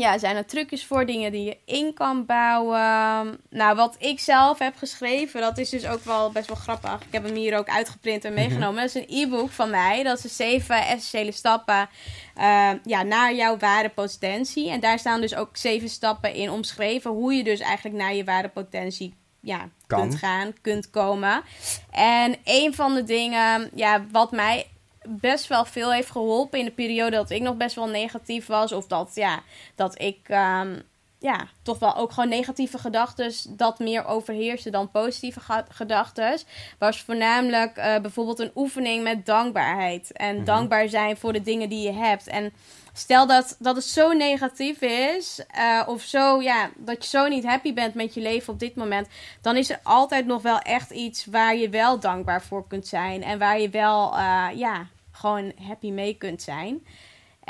ja, 0.00 0.18
zijn 0.18 0.36
er 0.36 0.46
trucjes 0.46 0.84
voor 0.84 1.06
dingen 1.06 1.32
die 1.32 1.44
je 1.44 1.56
in 1.64 1.94
kan 1.94 2.26
bouwen? 2.26 3.40
Nou, 3.50 3.76
wat 3.76 3.96
ik 3.98 4.20
zelf 4.20 4.58
heb 4.58 4.76
geschreven, 4.76 5.40
dat 5.40 5.58
is 5.58 5.70
dus 5.70 5.86
ook 5.86 6.04
wel 6.04 6.30
best 6.30 6.46
wel 6.46 6.56
grappig. 6.56 7.00
Ik 7.06 7.12
heb 7.12 7.24
hem 7.24 7.34
hier 7.34 7.58
ook 7.58 7.68
uitgeprint 7.68 8.24
en 8.24 8.34
meegenomen. 8.34 8.82
Dat 8.82 8.94
is 8.94 9.02
een 9.02 9.18
e-book 9.18 9.50
van 9.50 9.70
mij. 9.70 10.02
Dat 10.02 10.16
is 10.16 10.22
de 10.22 10.28
zeven 10.28 10.86
essentiële 10.86 11.32
stappen 11.32 11.88
eh, 12.34 12.70
ja, 12.84 13.02
naar 13.02 13.34
jouw 13.34 13.56
ware 13.56 13.88
potentie. 13.88 14.70
En 14.70 14.80
daar 14.80 14.98
staan 14.98 15.20
dus 15.20 15.34
ook 15.34 15.56
zeven 15.56 15.88
stappen 15.88 16.34
in 16.34 16.50
omschreven. 16.50 17.10
Hoe 17.10 17.34
je 17.34 17.44
dus 17.44 17.60
eigenlijk 17.60 17.96
naar 17.96 18.14
je 18.14 18.24
ware 18.24 18.48
potentie 18.48 19.14
ja, 19.40 19.68
Kan. 19.86 20.00
kunt 20.00 20.14
gaan, 20.14 20.52
kunt 20.60 20.90
komen. 20.90 21.42
En 21.90 22.36
een 22.44 22.74
van 22.74 22.94
de 22.94 23.04
dingen, 23.04 23.70
ja, 23.74 24.04
wat 24.10 24.30
mij 24.30 24.66
best 25.08 25.46
wel 25.46 25.64
veel 25.64 25.92
heeft 25.92 26.10
geholpen 26.10 26.58
in 26.58 26.64
de 26.64 26.70
periode 26.70 27.16
dat 27.16 27.30
ik 27.30 27.42
nog 27.42 27.56
best 27.56 27.74
wel 27.74 27.88
negatief 27.88 28.46
was. 28.46 28.72
Of 28.72 28.86
dat, 28.86 29.10
ja, 29.14 29.42
dat 29.74 30.00
ik 30.00 30.18
ehm, 30.22 30.78
ja, 31.20 31.46
toch 31.62 31.78
wel 31.78 31.96
ook 31.96 32.12
gewoon 32.12 32.28
negatieve 32.28 32.78
gedachten 32.78 33.32
dat 33.48 33.78
meer 33.78 34.04
overheerste 34.04 34.70
dan 34.70 34.90
positieve 34.90 35.40
gedachten. 35.68 36.38
Was 36.78 37.02
voornamelijk 37.02 37.76
eh, 37.76 38.00
bijvoorbeeld 38.00 38.38
een 38.38 38.50
oefening 38.54 39.02
met 39.02 39.26
dankbaarheid. 39.26 40.12
En 40.12 40.36
Mhm. 40.36 40.44
dankbaar 40.44 40.88
zijn 40.88 41.16
voor 41.16 41.32
de 41.32 41.42
dingen 41.42 41.68
die 41.68 41.82
je 41.82 41.92
hebt. 41.92 42.26
En 42.26 42.52
stel 42.92 43.26
dat, 43.26 43.56
dat 43.58 43.76
het 43.76 43.84
zo 43.84 44.12
negatief 44.12 44.80
is, 44.80 45.40
eh, 45.48 45.82
of 45.86 46.02
zo, 46.02 46.40
ja, 46.42 46.70
dat 46.76 47.02
je 47.04 47.08
zo 47.10 47.28
niet 47.28 47.44
happy 47.44 47.74
bent 47.74 47.94
met 47.94 48.14
je 48.14 48.20
leven 48.20 48.52
op 48.52 48.58
dit 48.58 48.74
moment, 48.74 49.08
dan 49.40 49.56
is 49.56 49.70
er 49.70 49.80
altijd 49.82 50.26
nog 50.26 50.42
wel 50.42 50.58
echt 50.58 50.90
iets 50.90 51.24
waar 51.26 51.56
je 51.56 51.68
wel 51.68 52.00
dankbaar 52.00 52.42
voor 52.42 52.66
kunt 52.68 52.86
zijn. 52.86 53.22
En 53.22 53.38
waar 53.38 53.60
je 53.60 53.68
wel, 53.68 54.16
eh, 54.16 54.46
ja, 54.54 54.86
gewoon 55.12 55.52
happy 55.68 55.90
mee 55.90 56.14
kunt 56.14 56.42
zijn. 56.42 56.86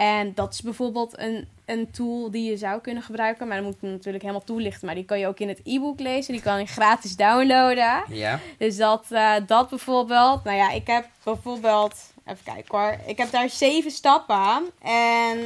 En 0.01 0.35
dat 0.35 0.53
is 0.53 0.63
bijvoorbeeld 0.63 1.19
een, 1.19 1.49
een 1.65 1.91
tool 1.91 2.31
die 2.31 2.51
je 2.51 2.57
zou 2.57 2.81
kunnen 2.81 3.03
gebruiken. 3.03 3.47
Maar 3.47 3.57
dan 3.57 3.65
moet 3.65 3.75
ik 3.75 3.81
hem 3.81 3.91
natuurlijk 3.91 4.23
helemaal 4.23 4.45
toelichten. 4.45 4.87
Maar 4.87 4.95
die 4.95 5.05
kan 5.05 5.19
je 5.19 5.27
ook 5.27 5.39
in 5.39 5.49
het 5.49 5.61
e-book 5.65 6.01
lezen. 6.01 6.33
Die 6.33 6.43
kan 6.43 6.59
je 6.59 6.67
gratis 6.67 7.17
downloaden. 7.17 8.03
Ja. 8.09 8.41
Dus 8.59 8.77
dat, 8.77 9.05
eh, 9.11 9.35
dat 9.47 9.69
bijvoorbeeld. 9.69 10.45
Nou 10.45 10.57
ja, 10.57 10.71
ik 10.71 10.87
heb 10.87 11.09
bijvoorbeeld. 11.23 12.13
Even 12.25 12.45
kijken 12.45 12.79
hoor. 12.79 12.97
Ik 13.07 13.19
heb 13.19 13.31
daar 13.31 13.49
zeven 13.49 13.91
stappen. 13.91 14.71
En. 14.83 15.39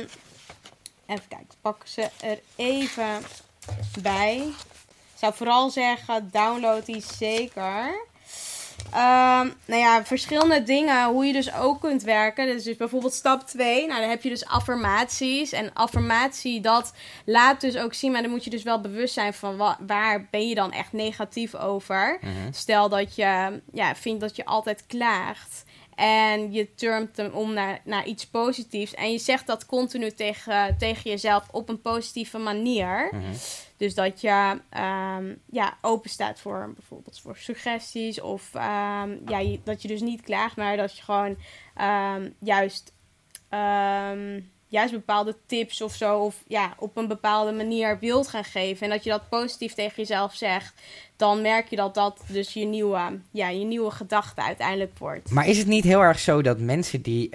Even 1.06 1.28
kijken, 1.28 1.46
ik 1.50 1.56
pak 1.60 1.86
ze 1.86 2.08
er 2.22 2.38
even 2.56 3.22
bij. 4.02 4.36
Het 5.10 5.18
zou 5.18 5.34
vooral 5.34 5.70
zeggen, 5.70 6.28
download 6.32 6.84
die 6.84 7.04
zeker. 7.16 8.06
Ehm, 8.94 9.48
nou 9.66 9.80
ja, 9.80 10.04
verschillende 10.04 10.62
dingen 10.62 11.06
hoe 11.06 11.26
je 11.26 11.32
dus 11.32 11.54
ook 11.54 11.80
kunt 11.80 12.02
werken. 12.02 12.46
Dus, 12.46 12.62
dus 12.62 12.76
bijvoorbeeld 12.76 13.12
stap 13.12 13.46
2. 13.46 13.86
Nou, 13.86 14.00
dan 14.00 14.10
heb 14.10 14.22
je 14.22 14.28
dus 14.28 14.46
affirmaties. 14.46 15.52
En 15.52 15.72
affirmatie, 15.72 16.60
dat 16.60 16.94
laat 17.24 17.60
dus 17.60 17.76
ook 17.76 17.94
zien... 17.94 18.12
maar 18.12 18.22
dan 18.22 18.30
moet 18.30 18.44
je 18.44 18.50
dus 18.50 18.62
wel 18.62 18.80
bewust 18.80 19.14
zijn 19.14 19.34
van... 19.34 19.76
waar 19.86 20.26
ben 20.30 20.48
je 20.48 20.54
dan 20.54 20.72
echt 20.72 20.92
negatief 20.92 21.54
over. 21.54 22.18
Mhm. 22.20 22.52
Stel 22.52 22.88
dat 22.88 23.16
je 23.16 23.60
ja, 23.72 23.94
vindt 23.94 24.20
dat 24.20 24.36
je 24.36 24.44
altijd 24.44 24.86
klaagt... 24.86 25.64
En 25.94 26.52
je 26.52 26.74
turmt 26.74 27.16
hem 27.16 27.32
om 27.32 27.52
naar, 27.52 27.80
naar 27.84 28.06
iets 28.06 28.26
positiefs. 28.26 28.94
En 28.94 29.12
je 29.12 29.18
zegt 29.18 29.46
dat 29.46 29.66
continu 29.66 30.10
tegen, 30.10 30.76
tegen 30.78 31.10
jezelf 31.10 31.48
op 31.50 31.68
een 31.68 31.80
positieve 31.80 32.38
manier. 32.38 33.08
Mhm. 33.12 33.32
Dus 33.76 33.94
dat 33.94 34.20
je 34.20 34.60
um, 35.18 35.42
ja, 35.50 35.78
open 35.80 36.10
staat 36.10 36.40
voor 36.40 36.72
bijvoorbeeld 36.74 37.20
voor 37.20 37.36
suggesties. 37.36 38.20
Of 38.20 38.54
ehm, 38.54 39.16
ja, 39.26 39.38
je, 39.38 39.60
dat 39.64 39.82
je 39.82 39.88
dus 39.88 40.00
niet 40.00 40.20
klaagt, 40.20 40.56
maar 40.56 40.76
dat 40.76 40.96
je 40.96 41.02
gewoon 41.02 41.36
ehm, 41.74 42.30
juist, 42.38 42.92
juist 44.68 44.92
bepaalde 44.92 45.36
tips 45.46 45.80
of 45.80 45.94
zo. 45.94 46.18
Of 46.18 46.42
ja, 46.46 46.74
op 46.78 46.96
een 46.96 47.08
bepaalde 47.08 47.52
manier 47.52 47.98
wilt 47.98 48.28
gaan 48.28 48.44
geven. 48.44 48.82
En 48.82 48.92
dat 48.92 49.04
je 49.04 49.10
dat 49.10 49.28
positief 49.28 49.74
tegen 49.74 49.96
jezelf 49.96 50.34
zegt. 50.34 50.74
Dan 51.16 51.42
merk 51.42 51.68
je 51.68 51.76
dat 51.76 51.94
dat 51.94 52.20
dus 52.26 52.52
je 52.52 52.64
nieuwe, 52.64 53.20
ja, 53.30 53.48
je 53.48 53.64
nieuwe 53.64 53.90
gedachte 53.90 54.42
uiteindelijk 54.42 54.98
wordt. 54.98 55.30
Maar 55.30 55.46
is 55.46 55.58
het 55.58 55.66
niet 55.66 55.84
heel 55.84 56.00
erg 56.00 56.18
zo 56.18 56.42
dat 56.42 56.58
mensen 56.58 57.02
die, 57.02 57.30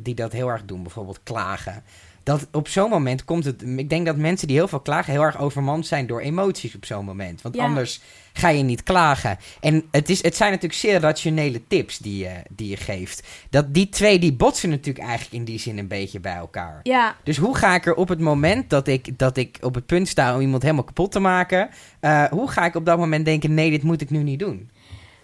die 0.00 0.14
dat 0.14 0.32
heel 0.32 0.48
erg 0.48 0.64
doen, 0.64 0.82
bijvoorbeeld 0.82 1.22
klagen 1.22 1.84
dat 2.28 2.46
op 2.52 2.68
zo'n 2.68 2.90
moment 2.90 3.24
komt 3.24 3.44
het. 3.44 3.62
Ik 3.76 3.90
denk 3.90 4.06
dat 4.06 4.16
mensen 4.16 4.46
die 4.46 4.56
heel 4.56 4.68
veel 4.68 4.80
klagen 4.80 5.12
heel 5.12 5.22
erg 5.22 5.38
overmand 5.38 5.86
zijn 5.86 6.06
door 6.06 6.20
emoties 6.20 6.74
op 6.74 6.84
zo'n 6.84 7.04
moment. 7.04 7.42
Want 7.42 7.58
anders 7.58 8.00
ga 8.32 8.48
je 8.48 8.62
niet 8.62 8.82
klagen. 8.82 9.38
En 9.60 9.84
het, 9.90 10.08
is, 10.08 10.22
het 10.22 10.36
zijn 10.36 10.50
natuurlijk 10.50 10.80
zeer 10.80 11.00
rationele 11.00 11.60
tips 11.68 11.98
die 11.98 12.18
je, 12.18 12.42
die 12.50 12.68
je 12.68 12.76
geeft. 12.76 13.26
Dat 13.50 13.74
die 13.74 13.88
twee 13.88 14.18
die 14.18 14.32
botsen 14.32 14.70
natuurlijk 14.70 15.06
eigenlijk 15.06 15.32
in 15.32 15.44
die 15.44 15.58
zin 15.58 15.78
een 15.78 15.88
beetje 15.88 16.20
bij 16.20 16.34
elkaar. 16.34 16.80
Ja. 16.82 17.16
Dus 17.24 17.36
hoe 17.36 17.56
ga 17.56 17.74
ik 17.74 17.86
er 17.86 17.94
op 17.94 18.08
het 18.08 18.20
moment 18.20 18.70
dat 18.70 18.88
ik, 18.88 19.18
dat 19.18 19.36
ik 19.36 19.58
op 19.60 19.74
het 19.74 19.86
punt 19.86 20.08
sta 20.08 20.34
om 20.34 20.40
iemand 20.40 20.62
helemaal 20.62 20.84
kapot 20.84 21.12
te 21.12 21.20
maken. 21.20 21.68
Uh, 22.00 22.24
hoe 22.24 22.50
ga 22.50 22.64
ik 22.64 22.74
op 22.74 22.84
dat 22.84 22.98
moment 22.98 23.24
denken: 23.24 23.54
nee, 23.54 23.70
dit 23.70 23.82
moet 23.82 24.00
ik 24.00 24.10
nu 24.10 24.22
niet 24.22 24.38
doen? 24.38 24.70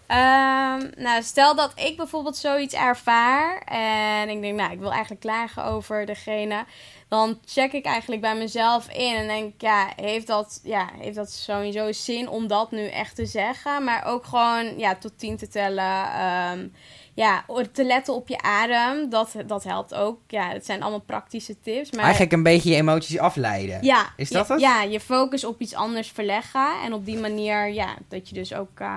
Um, 0.08 0.90
nou, 0.96 1.22
stel 1.22 1.54
dat 1.54 1.72
ik 1.74 1.96
bijvoorbeeld 1.96 2.36
zoiets 2.36 2.74
ervaar 2.74 3.58
en 3.64 4.28
ik 4.28 4.40
denk, 4.40 4.58
nou, 4.58 4.72
ik 4.72 4.78
wil 4.78 4.90
eigenlijk 4.90 5.20
klagen 5.20 5.64
over 5.64 6.06
degene, 6.06 6.64
dan 7.08 7.38
check 7.44 7.72
ik 7.72 7.84
eigenlijk 7.84 8.20
bij 8.20 8.36
mezelf 8.36 8.88
in 8.88 9.14
en 9.14 9.26
denk, 9.26 9.60
ja, 9.60 9.88
heeft 9.96 10.26
dat, 10.26 10.60
ja, 10.62 10.88
heeft 10.98 11.16
dat 11.16 11.30
sowieso 11.30 11.92
zin 11.92 12.28
om 12.28 12.46
dat 12.46 12.70
nu 12.70 12.86
echt 12.86 13.16
te 13.16 13.26
zeggen? 13.26 13.84
Maar 13.84 14.04
ook 14.04 14.24
gewoon, 14.24 14.78
ja, 14.78 14.94
tot 14.94 15.18
tien 15.18 15.36
te 15.36 15.48
tellen, 15.48 16.22
um, 16.52 16.72
ja, 17.14 17.44
te 17.72 17.84
letten 17.84 18.14
op 18.14 18.28
je 18.28 18.40
adem, 18.40 19.10
dat, 19.10 19.34
dat 19.46 19.64
helpt 19.64 19.94
ook. 19.94 20.20
Ja, 20.26 20.48
het 20.48 20.66
zijn 20.66 20.82
allemaal 20.82 21.00
praktische 21.00 21.60
tips. 21.60 21.92
Maar... 21.92 22.02
Eigenlijk 22.02 22.32
een 22.32 22.42
beetje 22.42 22.70
je 22.70 22.76
emoties 22.76 23.18
afleiden. 23.18 23.84
Ja. 23.84 24.12
Is 24.16 24.30
dat 24.30 24.48
ja, 24.48 24.52
het? 24.52 24.62
Ja, 24.62 24.82
je 24.82 25.00
focus 25.00 25.44
op 25.44 25.60
iets 25.60 25.74
anders 25.74 26.10
verleggen 26.10 26.82
en 26.84 26.92
op 26.92 27.04
die 27.04 27.18
manier, 27.18 27.72
ja, 27.72 27.94
dat 28.08 28.28
je 28.28 28.34
dus 28.34 28.54
ook, 28.54 28.80
uh, 28.80 28.88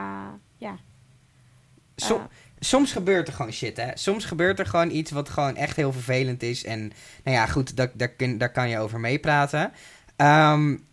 ja 0.57 0.77
So, 2.01 2.27
soms 2.59 2.91
gebeurt 2.91 3.27
er 3.27 3.33
gewoon 3.33 3.51
shit, 3.51 3.77
hè. 3.77 3.87
Soms 3.93 4.25
gebeurt 4.25 4.59
er 4.59 4.65
gewoon 4.65 4.91
iets 4.91 5.11
wat 5.11 5.29
gewoon 5.29 5.55
echt 5.55 5.75
heel 5.75 5.91
vervelend 5.91 6.43
is. 6.43 6.63
En 6.63 6.79
nou 7.23 7.37
ja, 7.37 7.45
goed, 7.45 7.75
daar, 7.75 7.91
daar, 7.93 8.09
kun, 8.09 8.37
daar 8.37 8.51
kan 8.51 8.69
je 8.69 8.79
over 8.79 8.99
meepraten. 8.99 9.71
Um, 10.17 10.85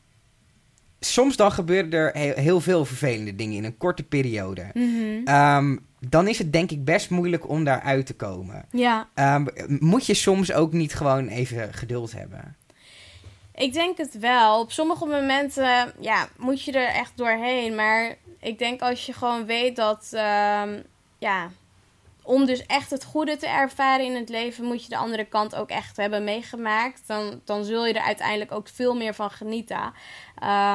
soms 1.01 1.37
dan 1.37 1.53
gebeuren 1.53 1.93
er 1.93 2.11
heel, 2.13 2.35
heel, 2.35 2.61
veel 2.61 2.85
vervelende 2.85 3.37
dingen 3.37 3.57
in 3.57 3.65
een 3.65 3.77
korte 3.77 4.03
periode. 4.03 4.67
Mm 4.73 4.97
-hmm. 4.97 5.35
um, 5.35 5.87
dan 6.09 6.29
is 6.29 6.39
het 6.39 6.53
denk 6.53 6.71
ik 6.71 6.85
best 6.85 7.11
moeilijk 7.11 7.49
om 7.49 7.65
daaruit 7.65 8.07
te 8.07 8.15
komen. 8.15 8.65
Ja. 8.71 9.09
Um, 9.15 9.49
moet 9.81 10.07
je 10.07 10.15
soms 10.15 10.53
ook 10.53 10.73
niet 10.73 10.95
gewoon 10.95 11.29
even 11.29 11.75
geduld 11.75 12.13
hebben? 12.13 12.57
Ik 13.55 13.73
denk 13.73 13.99
het 13.99 14.19
wel. 14.19 14.61
Op 14.61 14.73
sommige 14.73 15.07
momenten 15.07 15.93
ja, 16.01 16.29
moet 16.37 16.63
je 16.63 16.73
er 16.73 16.95
echt 16.95 17.13
doorheen. 17.15 17.75
Maar 17.75 18.17
ik 18.41 18.59
denk 18.59 18.81
als 18.81 19.07
je 19.07 19.13
gewoon 19.13 19.47
weet 19.47 19.77
dat 19.77 20.11
um, 20.13 20.83
ja, 21.25 21.51
om 22.23 22.47
dus 22.47 22.67
echt 22.67 22.91
het 22.91 23.05
goede 23.05 23.37
te 23.37 23.47
ervaren 23.47 24.07
in 24.07 24.15
het 24.15 24.29
leven, 24.29 24.65
moet 24.65 24.83
je 24.83 24.89
de 24.89 24.97
andere 24.97 25.25
kant 25.25 25.55
ook 25.55 25.69
echt 25.69 25.97
hebben 25.97 26.25
meegemaakt. 26.25 27.03
Dan, 27.07 27.41
dan 27.45 27.65
zul 27.65 27.87
je 27.87 27.93
er 27.93 28.05
uiteindelijk 28.05 28.53
ook 28.53 28.69
veel 28.69 28.95
meer 28.95 29.15
van 29.15 29.31
genieten. 29.31 29.93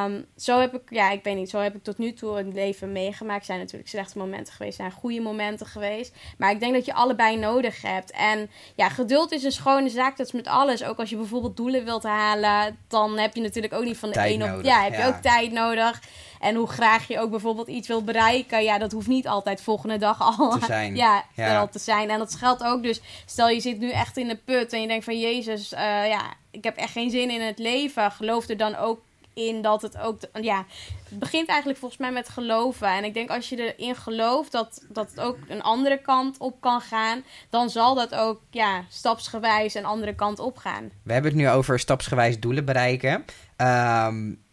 Um, 0.05 0.25
zo 0.37 0.59
heb 0.59 0.73
ik, 0.73 0.81
ja, 0.89 1.11
ik 1.11 1.23
weet 1.23 1.35
niet, 1.35 1.49
zo 1.49 1.59
heb 1.59 1.75
ik 1.75 1.83
tot 1.83 1.97
nu 1.97 2.13
toe 2.13 2.37
het 2.37 2.53
leven 2.53 2.91
meegemaakt. 2.91 3.39
Er 3.39 3.45
zijn 3.45 3.59
natuurlijk 3.59 3.89
slechte 3.89 4.17
momenten 4.17 4.53
geweest, 4.53 4.77
zijn 4.77 4.91
goede 4.91 5.21
momenten 5.21 5.65
geweest. 5.65 6.15
Maar 6.37 6.51
ik 6.51 6.59
denk 6.59 6.73
dat 6.73 6.85
je 6.85 6.93
allebei 6.93 7.37
nodig 7.37 7.81
hebt. 7.81 8.11
En 8.11 8.49
ja, 8.75 8.89
geduld 8.89 9.31
is 9.31 9.43
een 9.43 9.51
schone 9.51 9.89
zaak, 9.89 10.17
dat 10.17 10.25
is 10.25 10.33
met 10.33 10.47
alles. 10.47 10.83
Ook 10.83 10.99
als 10.99 11.09
je 11.09 11.15
bijvoorbeeld 11.15 11.57
doelen 11.57 11.85
wilt 11.85 12.03
halen, 12.03 12.77
dan 12.87 13.17
heb 13.17 13.35
je 13.35 13.41
natuurlijk 13.41 13.73
ook 13.73 13.83
niet 13.83 13.97
van 13.97 14.09
de 14.09 14.15
tijd 14.15 14.33
een 14.35 14.43
op... 14.43 14.49
nodig, 14.49 14.65
Ja, 14.65 14.83
heb 14.83 14.93
ja. 14.93 15.05
je 15.05 15.13
ook 15.13 15.21
tijd 15.21 15.51
nodig. 15.51 16.01
En 16.39 16.55
hoe 16.55 16.67
graag 16.67 17.07
je 17.07 17.19
ook 17.19 17.29
bijvoorbeeld 17.29 17.67
iets 17.67 17.87
wil 17.87 18.03
bereiken, 18.03 18.63
ja, 18.63 18.77
dat 18.77 18.91
hoeft 18.91 19.07
niet 19.07 19.27
altijd 19.27 19.61
volgende 19.61 19.97
dag 19.97 20.21
al 20.21 20.51
Te 20.59 20.65
zijn. 20.65 20.95
Ja, 21.05 21.23
Ja. 21.35 21.45
er 21.45 21.59
al 21.59 21.69
te 21.69 21.79
zijn. 21.79 22.09
En 22.09 22.19
dat 22.19 22.35
geldt 22.35 22.63
ook 22.63 22.83
dus, 22.83 23.01
stel 23.25 23.49
je 23.49 23.59
zit 23.59 23.79
nu 23.79 23.91
echt 23.91 24.17
in 24.17 24.27
de 24.27 24.39
put 24.45 24.73
en 24.73 24.81
je 24.81 24.87
denkt 24.87 25.05
van 25.05 25.19
Jezus, 25.19 25.73
eh, 25.73 26.07
ja, 26.07 26.33
ik 26.51 26.63
heb 26.63 26.75
echt 26.75 26.91
geen 26.91 27.09
zin 27.09 27.29
in 27.29 27.41
het 27.41 27.59
leven. 27.59 28.11
Geloof 28.11 28.47
er 28.47 28.57
dan 28.57 28.75
ook 28.75 28.99
in 29.33 29.61
dat 29.61 29.81
het 29.81 29.97
ook, 29.97 30.19
ja, 30.41 30.65
het 31.09 31.19
begint 31.19 31.47
eigenlijk 31.47 31.79
volgens 31.79 32.01
mij 32.01 32.11
met 32.11 32.29
geloven. 32.29 32.87
En 32.87 33.03
ik 33.03 33.13
denk 33.13 33.29
als 33.29 33.49
je 33.49 33.73
erin 33.75 33.95
gelooft 33.95 34.51
dat, 34.51 34.85
dat 34.89 35.09
het 35.09 35.19
ook 35.19 35.37
een 35.47 35.61
andere 35.61 35.97
kant 36.01 36.37
op 36.37 36.61
kan 36.61 36.81
gaan, 36.81 37.23
dan 37.49 37.69
zal 37.69 37.95
dat 37.95 38.15
ook, 38.15 38.41
ja, 38.51 38.83
stapsgewijs 38.89 39.73
een 39.73 39.85
andere 39.85 40.15
kant 40.15 40.39
op 40.39 40.57
gaan. 40.57 40.91
We 41.03 41.13
hebben 41.13 41.31
het 41.31 41.39
nu 41.39 41.49
over 41.49 41.79
stapsgewijs 41.79 42.39
doelen 42.39 42.65
bereiken. 42.65 43.25
Um, 43.57 44.47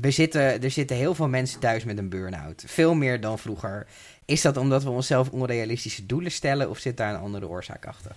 we 0.00 0.10
zitten, 0.10 0.62
er 0.62 0.70
zitten 0.70 0.96
heel 0.96 1.14
veel 1.14 1.28
mensen 1.28 1.60
thuis 1.60 1.84
met 1.84 1.98
een 1.98 2.08
burn-out. 2.08 2.64
Veel 2.66 2.94
meer 2.94 3.20
dan 3.20 3.38
vroeger. 3.38 3.86
Is 4.24 4.42
dat 4.42 4.56
omdat 4.56 4.82
we 4.82 4.90
onszelf 4.90 5.30
onrealistische 5.30 6.06
doelen 6.06 6.32
stellen 6.32 6.70
of 6.70 6.78
zit 6.78 6.96
daar 6.96 7.14
een 7.14 7.20
andere 7.20 7.48
oorzaak 7.48 7.86
achter? 7.86 8.12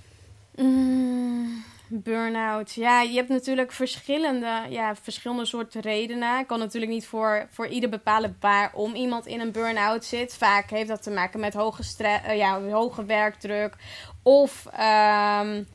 Mm, 0.55 1.63
burn-out. 1.87 2.73
Ja, 2.73 3.01
je 3.01 3.15
hebt 3.15 3.29
natuurlijk 3.29 3.71
verschillende, 3.71 4.65
ja, 4.69 4.95
verschillende 4.95 5.45
soorten 5.45 5.81
redenen. 5.81 6.39
Ik 6.39 6.47
kan 6.47 6.59
natuurlijk 6.59 6.91
niet 6.91 7.07
voor, 7.07 7.47
voor 7.51 7.67
ieder 7.67 7.89
bepalen 7.89 8.37
waarom 8.39 8.95
iemand 8.95 9.25
in 9.25 9.39
een 9.39 9.51
burn-out 9.51 10.05
zit. 10.05 10.33
Vaak 10.33 10.69
heeft 10.69 10.87
dat 10.87 11.03
te 11.03 11.11
maken 11.11 11.39
met 11.39 11.53
hoge, 11.53 11.83
uh, 12.01 12.37
ja, 12.37 12.61
hoge 12.61 13.05
werkdruk. 13.05 13.75
Of 14.23 14.65
um, 14.65 15.67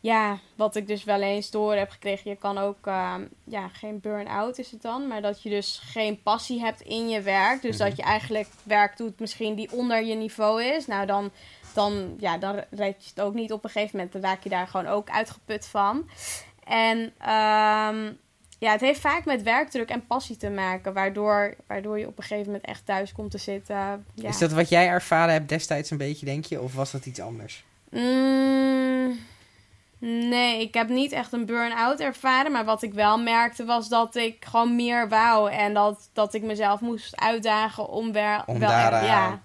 ja, 0.00 0.38
wat 0.54 0.76
ik 0.76 0.86
dus 0.86 1.04
wel 1.04 1.22
eens 1.22 1.50
door 1.50 1.74
heb 1.74 1.90
gekregen. 1.90 2.30
Je 2.30 2.36
kan 2.36 2.58
ook, 2.58 2.86
uh, 2.86 3.14
ja, 3.44 3.68
geen 3.68 4.00
burn-out 4.00 4.58
is 4.58 4.70
het 4.70 4.82
dan. 4.82 5.06
Maar 5.06 5.22
dat 5.22 5.42
je 5.42 5.50
dus 5.50 5.80
geen 5.84 6.22
passie 6.22 6.60
hebt 6.60 6.80
in 6.80 7.08
je 7.08 7.20
werk. 7.20 7.62
Dus 7.62 7.76
mm 7.76 7.80
-hmm. 7.80 7.88
dat 7.88 7.96
je 7.96 8.02
eigenlijk 8.02 8.48
werk 8.62 8.96
doet 8.96 9.20
misschien 9.20 9.54
die 9.54 9.72
onder 9.72 10.04
je 10.04 10.14
niveau 10.14 10.62
is. 10.62 10.86
Nou, 10.86 11.06
dan, 11.06 11.30
dan, 11.74 12.16
ja, 12.18 12.38
dan 12.38 12.54
red 12.70 13.04
je 13.04 13.10
het 13.14 13.20
ook 13.20 13.34
niet 13.34 13.52
op 13.52 13.64
een 13.64 13.70
gegeven 13.70 13.96
moment. 13.96 14.12
Dan 14.12 14.22
raak 14.22 14.42
je 14.42 14.48
daar 14.48 14.66
gewoon 14.66 14.86
ook 14.86 15.10
uitgeput 15.10 15.66
van. 15.66 16.08
En 16.64 16.98
um, 16.98 18.18
ja, 18.58 18.72
het 18.72 18.80
heeft 18.80 19.00
vaak 19.00 19.24
met 19.24 19.42
werkdruk 19.42 19.90
en 19.90 20.06
passie 20.06 20.36
te 20.36 20.50
maken. 20.50 20.92
Waardoor, 20.92 21.54
waardoor 21.66 21.98
je 21.98 22.06
op 22.06 22.18
een 22.18 22.22
gegeven 22.22 22.46
moment 22.46 22.64
echt 22.64 22.86
thuis 22.86 23.12
komt 23.12 23.30
te 23.30 23.38
zitten. 23.38 24.04
Ja. 24.14 24.28
Is 24.28 24.38
dat 24.38 24.52
wat 24.52 24.68
jij 24.68 24.88
ervaren 24.88 25.32
hebt 25.32 25.48
destijds 25.48 25.90
een 25.90 25.98
beetje, 25.98 26.26
denk 26.26 26.44
je? 26.44 26.60
Of 26.60 26.74
was 26.74 26.90
dat 26.90 27.06
iets 27.06 27.20
anders? 27.20 27.64
Mm, 27.90 29.18
Nee, 30.00 30.60
ik 30.60 30.74
heb 30.74 30.88
niet 30.88 31.12
echt 31.12 31.32
een 31.32 31.46
burn-out 31.46 32.00
ervaren. 32.00 32.52
Maar 32.52 32.64
wat 32.64 32.82
ik 32.82 32.94
wel 32.94 33.18
merkte 33.18 33.64
was 33.64 33.88
dat 33.88 34.16
ik 34.16 34.44
gewoon 34.44 34.76
meer 34.76 35.08
wou. 35.08 35.50
En 35.50 35.74
dat, 35.74 36.10
dat 36.12 36.34
ik 36.34 36.42
mezelf 36.42 36.80
moest 36.80 37.20
uitdagen 37.20 37.88
om, 37.88 38.12
wel, 38.12 38.42
Om 38.46 38.58
wel 38.58 38.68
daar, 38.68 39.04
ja. 39.04 39.40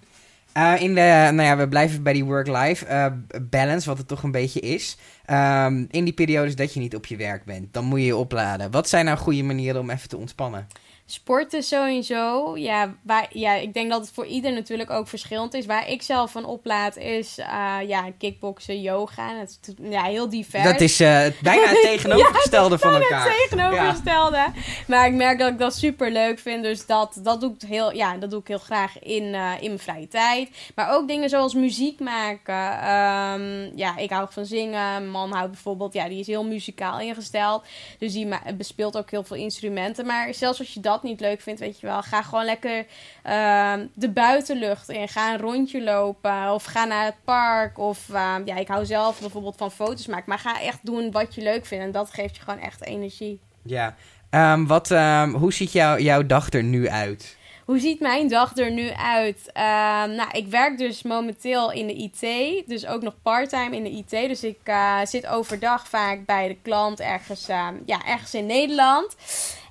Uh, 0.56 0.82
in 0.82 0.94
de, 0.94 1.30
nou 1.32 1.42
ja, 1.42 1.56
we 1.56 1.68
blijven 1.68 2.02
bij 2.02 2.12
die 2.12 2.24
work-life 2.24 2.86
uh, 2.86 3.06
balance, 3.42 3.88
wat 3.88 3.98
het 3.98 4.08
toch 4.08 4.22
een 4.22 4.30
beetje 4.30 4.60
is. 4.60 4.96
Um, 5.30 5.86
in 5.90 6.04
die 6.04 6.12
periodes 6.12 6.56
dat 6.56 6.74
je 6.74 6.80
niet 6.80 6.94
op 6.94 7.06
je 7.06 7.16
werk 7.16 7.44
bent, 7.44 7.72
dan 7.72 7.84
moet 7.84 7.98
je 7.98 8.06
je 8.06 8.16
opladen. 8.16 8.70
Wat 8.70 8.88
zijn 8.88 9.04
nou 9.04 9.18
goede 9.18 9.42
manieren 9.42 9.80
om 9.80 9.90
even 9.90 10.08
te 10.08 10.16
ontspannen? 10.16 10.66
Sporten 11.08 11.62
sowieso. 11.62 12.56
Ja, 12.56 12.94
waar, 13.02 13.26
ja, 13.30 13.54
ik 13.54 13.74
denk 13.74 13.90
dat 13.90 14.00
het 14.00 14.10
voor 14.14 14.26
ieder 14.26 14.52
natuurlijk 14.52 14.90
ook 14.90 15.08
verschillend 15.08 15.54
is. 15.54 15.66
Waar 15.66 15.88
ik 15.88 16.02
zelf 16.02 16.30
van 16.30 16.44
oplaad 16.44 16.96
is 16.96 17.38
uh, 17.38 17.76
ja, 17.86 18.04
kickboksen, 18.18 18.80
yoga. 18.80 19.38
Het 19.38 19.74
ja, 19.82 20.02
heel 20.02 20.28
divers. 20.28 20.64
Dat 20.64 20.80
is 20.80 21.00
uh, 21.00 21.26
bijna 21.42 21.68
het 21.68 21.82
tegenovergestelde 21.92 22.78
van 22.78 22.94
elkaar. 22.94 23.24
Het 23.24 23.48
tegenovergestelde. 23.48 24.36
Ja. 24.36 24.52
Maar 24.86 25.06
ik 25.06 25.14
merk 25.14 25.38
dat 25.38 25.48
ik 25.50 25.58
dat 25.58 25.74
super 25.74 26.10
leuk 26.10 26.38
vind. 26.38 26.62
Dus 26.62 26.86
dat, 26.86 27.18
dat, 27.22 27.40
doe, 27.40 27.54
ik 27.58 27.68
heel, 27.68 27.92
ja, 27.92 28.16
dat 28.16 28.30
doe 28.30 28.40
ik 28.40 28.48
heel 28.48 28.58
graag 28.58 28.98
in, 28.98 29.22
uh, 29.22 29.52
in 29.60 29.66
mijn 29.66 29.78
vrije 29.78 30.08
tijd. 30.08 30.50
Maar 30.74 30.94
ook 30.94 31.08
dingen 31.08 31.28
zoals 31.28 31.54
muziek 31.54 32.00
maken. 32.00 32.90
Um, 32.90 33.72
ja, 33.74 33.96
ik 33.96 34.10
hou 34.10 34.26
van 34.30 34.46
zingen. 34.46 34.70
Mijn 34.70 35.10
man 35.10 35.32
houdt 35.32 35.50
bijvoorbeeld, 35.50 35.92
ja, 35.92 36.08
die 36.08 36.20
is 36.20 36.26
heel 36.26 36.44
muzikaal 36.44 37.00
ingesteld. 37.00 37.64
Dus 37.98 38.12
die 38.12 38.28
bespeelt 38.56 38.96
ook 38.96 39.10
heel 39.10 39.24
veel 39.24 39.36
instrumenten. 39.36 40.06
Maar 40.06 40.34
zelfs 40.34 40.58
als 40.58 40.74
je 40.74 40.80
dat 40.80 40.94
dat 40.96 41.10
niet 41.10 41.20
leuk 41.20 41.40
vindt, 41.40 41.60
weet 41.60 41.80
je 41.80 41.86
wel, 41.86 42.02
ga 42.02 42.22
gewoon 42.22 42.44
lekker 42.44 42.86
ehm, 43.22 43.86
de 43.94 44.08
buitenlucht 44.08 44.88
in. 44.88 45.08
Ga 45.08 45.32
een 45.32 45.40
rondje 45.40 45.82
lopen 45.82 46.52
of 46.52 46.64
ga 46.64 46.84
naar 46.84 47.04
het 47.04 47.24
park. 47.24 47.78
Of 47.78 48.08
ehm, 48.12 48.42
ja, 48.44 48.56
ik 48.56 48.68
hou 48.68 48.86
zelf 48.86 49.20
bijvoorbeeld 49.20 49.56
van 49.56 49.70
foto's 49.70 50.06
maken. 50.06 50.24
Maar 50.28 50.38
ga 50.38 50.60
echt 50.60 50.78
doen 50.82 51.10
wat 51.10 51.34
je 51.34 51.42
leuk 51.42 51.66
vindt 51.66 51.84
en 51.84 51.92
dat 51.92 52.10
geeft 52.10 52.36
je 52.36 52.42
gewoon 52.42 52.60
echt 52.60 52.84
energie. 52.84 53.40
Ja, 53.62 53.94
Ehm, 54.30 54.66
wat, 54.66 54.88
hoe 55.32 55.52
ziet 55.52 55.72
jou, 55.72 56.02
jouw 56.02 56.26
dag 56.26 56.52
er 56.52 56.62
nu 56.62 56.88
uit? 56.88 57.36
Hoe 57.64 57.78
ziet 57.78 58.00
mijn 58.00 58.28
dag 58.28 58.56
er 58.56 58.70
nu 58.70 58.90
uit? 58.90 59.50
Ehm, 59.52 60.14
nou, 60.14 60.30
ik 60.32 60.46
werk 60.46 60.78
dus 60.78 61.02
momenteel 61.02 61.72
in 61.72 61.86
de 61.86 61.94
IT, 61.94 62.20
dus 62.68 62.86
ook 62.86 63.02
nog 63.02 63.14
parttime 63.22 63.76
in 63.76 63.82
de 63.82 63.90
IT. 63.90 64.10
Dus 64.10 64.44
ik 64.44 64.58
uh, 64.64 64.98
zit 65.04 65.26
overdag 65.26 65.88
vaak 65.88 66.24
bij 66.26 66.48
de 66.48 66.56
klant 66.62 67.00
ergens, 67.00 67.46
ja, 67.86 68.06
ergens 68.06 68.34
in 68.34 68.46
Nederland. 68.46 69.16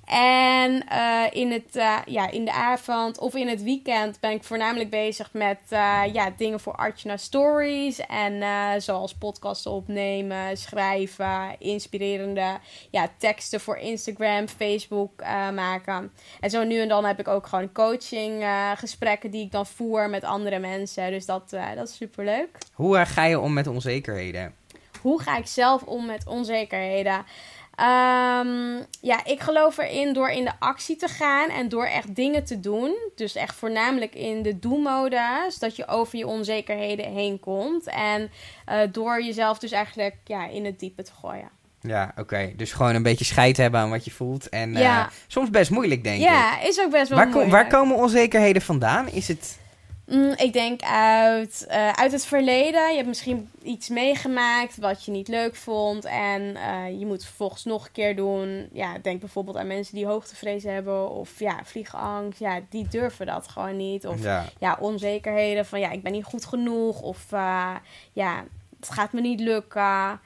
En 0.05 0.85
uh, 0.91 1.24
in, 1.31 1.51
het, 1.51 1.75
uh, 1.75 1.97
ja, 2.05 2.31
in 2.31 2.45
de 2.45 2.51
avond 2.51 3.19
of 3.19 3.35
in 3.35 3.47
het 3.47 3.63
weekend 3.63 4.19
ben 4.19 4.31
ik 4.31 4.43
voornamelijk 4.43 4.89
bezig 4.89 5.29
met 5.33 5.59
uh, 5.69 6.01
ja, 6.13 6.33
dingen 6.38 6.59
voor 6.59 6.75
Archana 6.75 7.17
Stories. 7.17 8.00
En 8.00 8.43
zoals 8.81 9.13
podcasten 9.13 9.71
opnemen, 9.71 10.57
schrijven, 10.57 11.55
inspirerende 11.59 12.59
ja, 12.91 13.07
teksten 13.17 13.59
voor 13.59 13.77
Instagram, 13.77 14.47
Facebook 14.47 15.21
maken. 15.53 16.12
En 16.39 16.50
zo 16.50 16.63
nu 16.63 16.79
en 16.79 16.88
dan 16.88 17.05
heb 17.05 17.19
ik 17.19 17.27
ook 17.27 17.47
gewoon 17.47 17.71
coaching 17.71 18.45
gesprekken 18.75 19.31
die 19.31 19.43
ik 19.43 19.51
dan 19.51 19.65
voer 19.65 20.09
met 20.09 20.24
andere 20.24 20.59
mensen. 20.59 21.12
Dus 21.12 21.25
dat, 21.25 21.50
dat 21.75 21.89
is 21.89 21.95
super 21.95 22.25
leuk. 22.25 22.57
Hoe 22.74 23.05
ga 23.05 23.25
je 23.25 23.39
om 23.39 23.53
met 23.53 23.67
onzekerheden? 23.67 24.53
Hoe 25.01 25.21
ga 25.21 25.38
ik 25.38 25.47
zelf 25.47 25.83
om 25.83 26.05
met 26.05 26.27
onzekerheden? 26.27 27.25
Um, 27.79 28.86
ja, 29.01 29.25
ik 29.25 29.39
geloof 29.39 29.77
erin 29.77 30.13
door 30.13 30.29
in 30.29 30.46
de 30.46 30.51
actie 30.60 30.96
te 30.96 31.08
gaan 31.08 31.50
en 31.50 31.70
door 31.70 31.86
echt 31.86 32.15
dingen 32.15 32.44
te 32.44 32.60
doen. 32.60 32.96
Dus 33.15 33.36
echt 33.36 33.55
voornamelijk 33.55 34.15
in 34.15 34.41
de 34.41 34.60
do-modus. 34.60 35.60
Dat 35.60 35.75
je 35.75 35.88
over 35.88 36.17
je 36.17 36.27
onzekerheden 36.27 37.13
heen 37.13 37.39
komt. 37.39 37.88
En 37.88 38.32
uh, 38.70 38.79
door 38.91 39.24
jezelf 39.24 39.60
dus 39.60 39.72
eigenlijk 39.72 40.15
ja, 40.24 40.48
in 40.48 40.65
het 40.65 40.79
diepe 40.79 41.03
te 41.03 41.12
gooien. 41.22 41.50
Ja, 41.82 42.13
oké. 42.17 42.53
Dus 42.55 42.72
gewoon 42.72 42.96
een 42.96 43.03
beetje 43.03 43.25
scheid 43.25 43.58
hebben 43.58 43.79
aan 43.79 43.89
wat 43.89 44.05
je 44.05 44.12
voelt. 44.12 44.50
En 44.50 44.74
ja. 44.74 45.00
uh, 45.00 45.08
soms 45.27 45.50
best 45.50 45.72
moeilijk, 45.72 46.03
denk 46.03 46.22
ja, 46.22 46.55
ik. 46.55 46.62
Ja, 46.62 46.67
is 46.70 46.79
ook 46.79 46.91
best 46.91 47.10
wel 47.10 47.17
waar 47.17 47.27
moeilijk. 47.27 47.51
Waar 47.51 47.67
komen 47.67 47.96
onzekerheden 47.96 48.62
vandaan? 48.62 49.08
Is 49.08 49.27
het... 49.27 49.63
Mm, 50.05 50.33
ik 50.38 50.53
denk 50.53 50.81
uit, 50.81 51.65
uh, 51.69 51.91
uit 51.91 52.12
het 52.12 52.25
verleden. 52.25 52.89
Je 52.89 52.95
hebt 52.95 53.07
misschien 53.07 53.50
iets 53.63 53.89
meegemaakt 53.89 54.77
wat 54.77 55.05
je 55.05 55.12
niet 55.12 55.27
leuk 55.27 55.55
vond. 55.55 56.05
En 56.05 56.41
uh, 56.41 57.00
je 57.00 57.05
moet 57.05 57.15
het 57.15 57.25
vervolgens 57.25 57.63
nog 57.63 57.85
een 57.85 57.91
keer 57.91 58.15
doen. 58.15 58.69
Ja, 58.74 58.97
denk 59.01 59.19
bijvoorbeeld 59.19 59.57
aan 59.57 59.67
mensen 59.67 59.95
die 59.95 60.05
hoogtevrees 60.05 60.63
hebben. 60.63 61.09
Of 61.09 61.39
ja, 61.39 61.59
vliegangst. 61.63 62.39
Ja, 62.39 62.59
die 62.69 62.88
durven 62.88 63.25
dat 63.25 63.47
gewoon 63.47 63.77
niet. 63.77 64.07
Of 64.07 64.24
ja, 64.24 64.45
ja 64.59 64.77
onzekerheden 64.79 65.65
van 65.65 65.79
ja, 65.79 65.91
ik 65.91 66.03
ben 66.03 66.12
niet 66.12 66.24
goed 66.24 66.45
genoeg. 66.45 67.01
Of 67.01 67.31
uh, 67.33 67.75
ja, 68.13 68.43
het 68.79 68.89
gaat 68.89 69.13
me 69.13 69.21
niet 69.21 69.39
lukken 69.39 70.19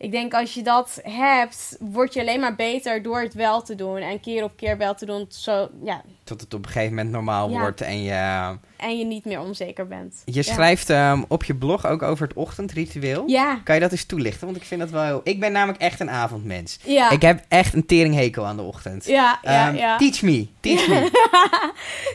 ik 0.00 0.10
denk 0.10 0.34
als 0.34 0.54
je 0.54 0.62
dat 0.62 1.00
hebt, 1.02 1.76
word 1.80 2.14
je 2.14 2.20
alleen 2.20 2.40
maar 2.40 2.54
beter 2.54 3.02
door 3.02 3.20
het 3.20 3.34
wel 3.34 3.62
te 3.62 3.74
doen. 3.74 3.96
En 3.96 4.20
keer 4.20 4.44
op 4.44 4.52
keer 4.56 4.78
wel 4.78 4.94
te 4.94 5.06
doen. 5.06 5.26
Zo, 5.28 5.68
ja. 5.82 6.02
Tot 6.24 6.40
het 6.40 6.54
op 6.54 6.64
een 6.64 6.70
gegeven 6.70 6.94
moment 6.94 7.10
normaal 7.10 7.50
wordt 7.50 7.80
en 7.80 8.02
je... 8.02 8.56
En 8.76 8.98
je 8.98 9.04
niet 9.04 9.24
meer 9.24 9.40
onzeker 9.40 9.86
bent. 9.86 10.22
Je 10.24 10.42
schrijft 10.42 10.88
um, 10.88 11.24
op 11.28 11.44
je 11.44 11.54
blog 11.54 11.86
ook 11.86 12.02
over 12.02 12.26
het 12.26 12.36
ochtendritueel. 12.36 13.26
Ja. 13.26 13.60
Kan 13.64 13.74
je 13.74 13.80
dat 13.80 13.90
eens 13.90 14.04
toelichten? 14.04 14.46
Want 14.46 14.56
ik 14.56 14.64
vind 14.64 14.80
dat 14.80 14.90
wel 14.90 15.02
heel... 15.02 15.20
Ik 15.24 15.40
ben 15.40 15.52
namelijk 15.52 15.82
echt 15.82 16.00
een 16.00 16.10
avondmens. 16.10 16.78
Ja. 16.84 17.10
Ik 17.10 17.22
heb 17.22 17.44
echt 17.48 17.74
een 17.74 17.86
teringhekel 17.86 18.46
aan 18.46 18.56
de 18.56 18.62
ochtend. 18.62 19.06
Ja, 19.06 19.38
ja, 19.42 19.68
um, 19.68 19.76
ja. 19.76 19.96
Teach 19.96 20.22
me, 20.22 20.46
teach 20.60 20.88
me. 20.88 21.10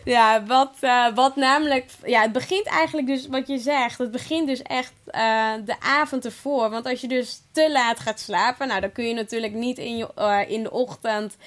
ja, 0.16 0.44
wat, 0.46 0.74
uh, 0.82 1.08
wat 1.16 1.36
namelijk... 1.36 1.86
Ja, 2.06 2.22
het 2.22 2.32
begint 2.32 2.68
eigenlijk 2.68 3.08
dus, 3.08 3.28
wat 3.28 3.48
je 3.48 3.58
zegt. 3.58 3.98
Het 3.98 4.12
begint 4.12 4.48
dus 4.48 4.62
echt 4.62 4.94
uh, 5.16 5.66
de 5.66 5.76
avond 5.80 6.26
ervoor. 6.26 6.70
Want 6.70 6.86
als 6.86 7.02
je 7.02 7.08
dus 7.08 7.42
te 7.52 7.72
laat 7.72 8.00
gaat 8.00 8.20
slapen... 8.20 8.68
Nou, 8.68 8.82
dan 8.82 8.92
kun 8.92 9.08
je 9.08 9.14
natuurlijk 9.14 9.54
niet 9.54 9.78
in, 9.78 9.98
je, 9.98 10.10
uh, 10.20 10.40
in 10.48 10.64
de 10.64 10.72
ochtend 10.72 11.38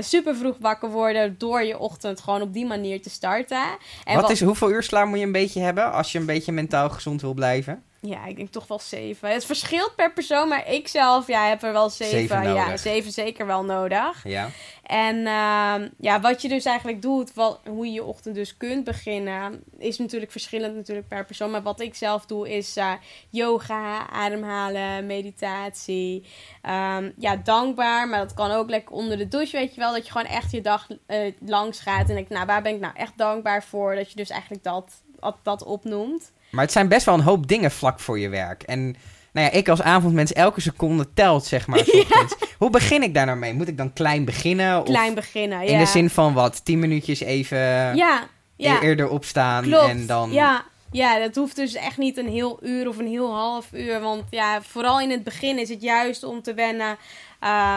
super 0.00 0.36
vroeg 0.36 0.56
wakker 0.60 0.90
worden... 0.90 1.34
door 1.38 1.62
je 1.62 1.78
ochtend 1.78 2.20
gewoon 2.20 2.42
op 2.42 2.52
die 2.52 2.66
manier 2.66 3.02
te 3.02 3.10
starten. 3.10 3.62
En 4.04 4.14
wat, 4.14 4.22
wat 4.22 4.30
is, 4.30 4.40
hoeveel 4.40 4.70
uur 4.70 4.82
slaap 4.82 5.06
moet 5.06 5.18
je 5.18 5.24
een 5.24 5.32
beetje 5.32 5.60
hebben... 5.60 5.92
als 5.92 6.12
je 6.12 6.18
een 6.18 6.26
beetje 6.26 6.52
mentaal 6.52 6.90
gezond 6.90 7.20
wil 7.20 7.34
blijven? 7.34 7.82
Ja, 8.04 8.26
ik 8.26 8.36
denk 8.36 8.50
toch 8.50 8.66
wel 8.66 8.78
zeven. 8.78 9.30
Het 9.30 9.44
verschilt 9.44 9.94
per 9.96 10.12
persoon, 10.12 10.48
maar 10.48 10.68
ik 10.68 10.88
zelf 10.88 11.26
ja, 11.26 11.48
heb 11.48 11.62
er 11.62 11.72
wel 11.72 11.90
zeven. 11.90 12.18
zeven 12.18 12.54
ja, 12.54 12.76
zeven 12.76 13.12
zeker 13.12 13.46
wel 13.46 13.64
nodig. 13.64 14.24
Ja. 14.24 14.48
En 14.82 15.16
uh, 15.16 15.88
ja, 15.98 16.20
wat 16.20 16.42
je 16.42 16.48
dus 16.48 16.64
eigenlijk 16.64 17.02
doet, 17.02 17.34
wat, 17.34 17.60
hoe 17.68 17.86
je 17.86 17.92
je 17.92 18.04
ochtend 18.04 18.34
dus 18.34 18.56
kunt 18.56 18.84
beginnen, 18.84 19.64
is 19.78 19.98
natuurlijk 19.98 20.30
verschillend 20.30 20.74
natuurlijk 20.74 21.08
per 21.08 21.24
persoon. 21.24 21.50
Maar 21.50 21.62
wat 21.62 21.80
ik 21.80 21.94
zelf 21.94 22.26
doe 22.26 22.50
is 22.50 22.76
uh, 22.76 22.92
yoga, 23.30 24.10
ademhalen, 24.10 25.06
meditatie. 25.06 26.26
Um, 26.62 27.12
ja, 27.16 27.36
dankbaar, 27.36 28.08
maar 28.08 28.18
dat 28.18 28.34
kan 28.34 28.50
ook 28.50 28.70
lekker 28.70 28.94
onder 28.94 29.18
de 29.18 29.28
douche, 29.28 29.56
weet 29.56 29.74
je 29.74 29.80
wel. 29.80 29.92
Dat 29.92 30.06
je 30.06 30.12
gewoon 30.12 30.30
echt 30.30 30.50
je 30.50 30.60
dag 30.60 30.86
uh, 31.06 31.32
langs 31.44 31.80
gaat 31.80 32.08
en 32.08 32.14
denk, 32.14 32.28
nou, 32.28 32.46
waar 32.46 32.62
ben 32.62 32.74
ik 32.74 32.80
nou 32.80 32.96
echt 32.96 33.18
dankbaar 33.18 33.64
voor? 33.64 33.94
Dat 33.94 34.10
je 34.10 34.16
dus 34.16 34.30
eigenlijk 34.30 34.62
dat, 34.62 35.02
dat, 35.20 35.36
dat 35.42 35.64
opnoemt. 35.64 36.32
Maar 36.52 36.64
het 36.64 36.72
zijn 36.72 36.88
best 36.88 37.06
wel 37.06 37.14
een 37.14 37.20
hoop 37.20 37.48
dingen 37.48 37.70
vlak 37.70 38.00
voor 38.00 38.18
je 38.18 38.28
werk. 38.28 38.62
En 38.62 38.82
nou 39.32 39.46
ja, 39.46 39.50
ik 39.52 39.68
als 39.68 39.82
avondmens, 39.82 40.32
elke 40.32 40.60
seconde 40.60 41.12
telt, 41.14 41.44
zeg 41.46 41.66
maar. 41.66 41.82
Ja. 42.08 42.26
Hoe 42.58 42.70
begin 42.70 43.02
ik 43.02 43.14
daar 43.14 43.26
nou 43.26 43.38
mee? 43.38 43.54
Moet 43.54 43.68
ik 43.68 43.76
dan 43.76 43.92
klein 43.92 44.24
beginnen? 44.24 44.78
Of 44.78 44.84
klein 44.84 45.14
beginnen, 45.14 45.60
ja. 45.64 45.72
In 45.72 45.78
de 45.78 45.86
zin 45.86 46.10
van 46.10 46.34
wat? 46.34 46.64
Tien 46.64 46.78
minuutjes 46.78 47.20
even 47.20 47.58
ja, 47.96 48.28
ja. 48.56 48.76
E- 48.76 48.84
eerder 48.84 49.08
opstaan 49.08 49.62
Klopt. 49.62 49.88
en 49.88 50.06
dan... 50.06 50.32
Ja. 50.32 50.64
Ja, 50.90 51.18
dat 51.18 51.34
hoeft 51.34 51.56
dus 51.56 51.74
echt 51.74 51.96
niet 51.96 52.16
een 52.16 52.28
heel 52.28 52.58
uur 52.62 52.88
of 52.88 52.98
een 52.98 53.06
heel 53.06 53.34
half 53.34 53.66
uur. 53.72 54.00
Want 54.00 54.24
ja, 54.30 54.62
vooral 54.62 55.00
in 55.00 55.10
het 55.10 55.24
begin 55.24 55.58
is 55.58 55.68
het 55.68 55.82
juist 55.82 56.24
om 56.24 56.42
te 56.42 56.54
wennen 56.54 56.96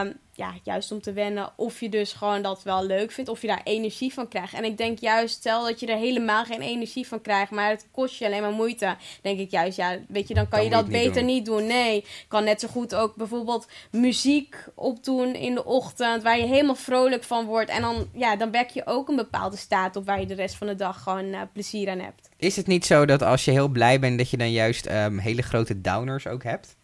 Um, 0.02 0.14
ja, 0.36 0.54
juist 0.64 0.92
om 0.92 1.02
te 1.02 1.14
wennen 1.14 1.50
of 1.56 1.80
je 1.80 1.90
dus 1.90 2.14
gewoon 2.14 2.42
dat 2.42 2.64
wel 2.64 2.86
leuk 2.86 3.12
vindt, 3.12 3.30
of 3.30 3.42
je 3.42 3.48
daar 3.48 3.62
energie 3.64 4.14
van 4.14 4.28
krijgt. 4.28 4.54
En 4.54 4.64
ik 4.64 4.78
denk 4.78 5.00
juist, 5.00 5.36
stel 5.36 5.64
dat 5.64 5.80
je 5.80 5.88
er 5.88 5.98
helemaal 5.98 6.46
geen 6.46 6.62
energie 6.62 7.08
van 7.08 7.22
krijgt, 7.22 7.52
maar 7.52 7.70
het 7.70 7.88
kost 7.92 8.16
je 8.16 8.26
alleen 8.26 8.42
maar 8.42 8.52
moeite, 8.52 8.96
denk 9.22 9.40
ik 9.40 9.52
juist, 9.52 9.78
ja, 9.78 9.98
weet 10.08 10.28
je, 10.28 10.34
dan 10.34 10.48
kan 10.48 10.60
dan 10.60 10.68
je 10.68 10.76
dat 10.76 10.88
beter 10.88 11.24
niet 11.24 11.46
doen. 11.46 11.68
Nee, 11.68 11.98
ik 11.98 12.26
kan 12.28 12.44
net 12.44 12.60
zo 12.60 12.68
goed 12.68 12.96
ook 12.96 13.16
bijvoorbeeld 13.16 13.68
muziek 13.92 14.56
opdoen 14.76 15.36
in 15.36 15.56
de 15.56 15.66
ochtend, 15.66 16.24
waar 16.24 16.38
je 16.38 16.46
helemaal 16.46 16.76
vrolijk 16.76 17.24
van 17.24 17.46
wordt. 17.46 17.70
En 17.70 17.82
dan, 17.82 18.08
ja, 18.14 18.36
dan 18.36 18.52
wek 18.52 18.70
je 18.70 18.86
ook 18.86 19.10
een 19.10 19.16
bepaalde 19.16 19.58
staat 19.58 19.96
op 19.96 20.06
waar 20.06 20.20
je 20.20 20.26
de 20.26 20.34
rest 20.34 20.56
van 20.56 20.68
de 20.68 20.76
dag 20.76 21.04
gewoon 21.04 21.26
uh, 21.26 21.42
plezier 21.54 21.90
aan 21.90 22.00
hebt. 22.00 22.30
Is 22.38 22.56
het 22.56 22.68
niet 22.68 22.86
zo 22.86 23.06
dat 23.06 23.22
als 23.22 23.46
je 23.46 23.52
heel 23.52 23.68
blij 23.68 24.00
bent, 24.00 24.18
dat 24.18 24.30
je 24.30 24.38
dan 24.38 24.52
juist 24.52 24.90
um, 24.90 25.18
hele 25.18 25.42
grote 25.42 25.82
downers 25.82 26.28
ook 26.28 26.44
hebt? 26.44 26.76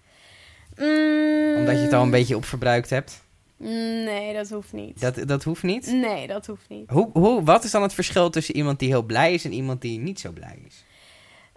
Mm. 0.76 1.56
Omdat 1.58 1.76
je 1.76 1.82
het 1.82 1.94
al 1.94 2.04
een 2.04 2.10
beetje 2.10 2.36
opverbruikt 2.36 2.90
hebt? 2.90 3.22
Nee, 3.62 4.34
dat 4.34 4.50
hoeft 4.50 4.74
niet. 4.74 5.02
Dat, 5.02 5.28
dat 5.28 5.44
hoeft 5.44 5.64
niet? 5.64 5.92
Nee, 5.92 6.28
dat 6.28 6.46
hoeft 6.46 6.70
niet. 6.70 6.90
Hoe, 6.90 7.10
hoe, 7.14 7.44
wat 7.44 7.64
is 7.64 7.72
dan 7.72 7.82
het 7.82 7.94
verschil 7.94 8.30
tussen 8.30 8.56
iemand 8.56 8.80
die 8.80 8.90
heel 8.90 9.04
blij 9.04 9.34
is 9.34 9.46
en 9.46 9.54
iemand 9.54 9.82
die 9.82 10.00
niet 10.00 10.20
zo 10.20 10.32
blij 10.32 10.64
is? 10.66 10.86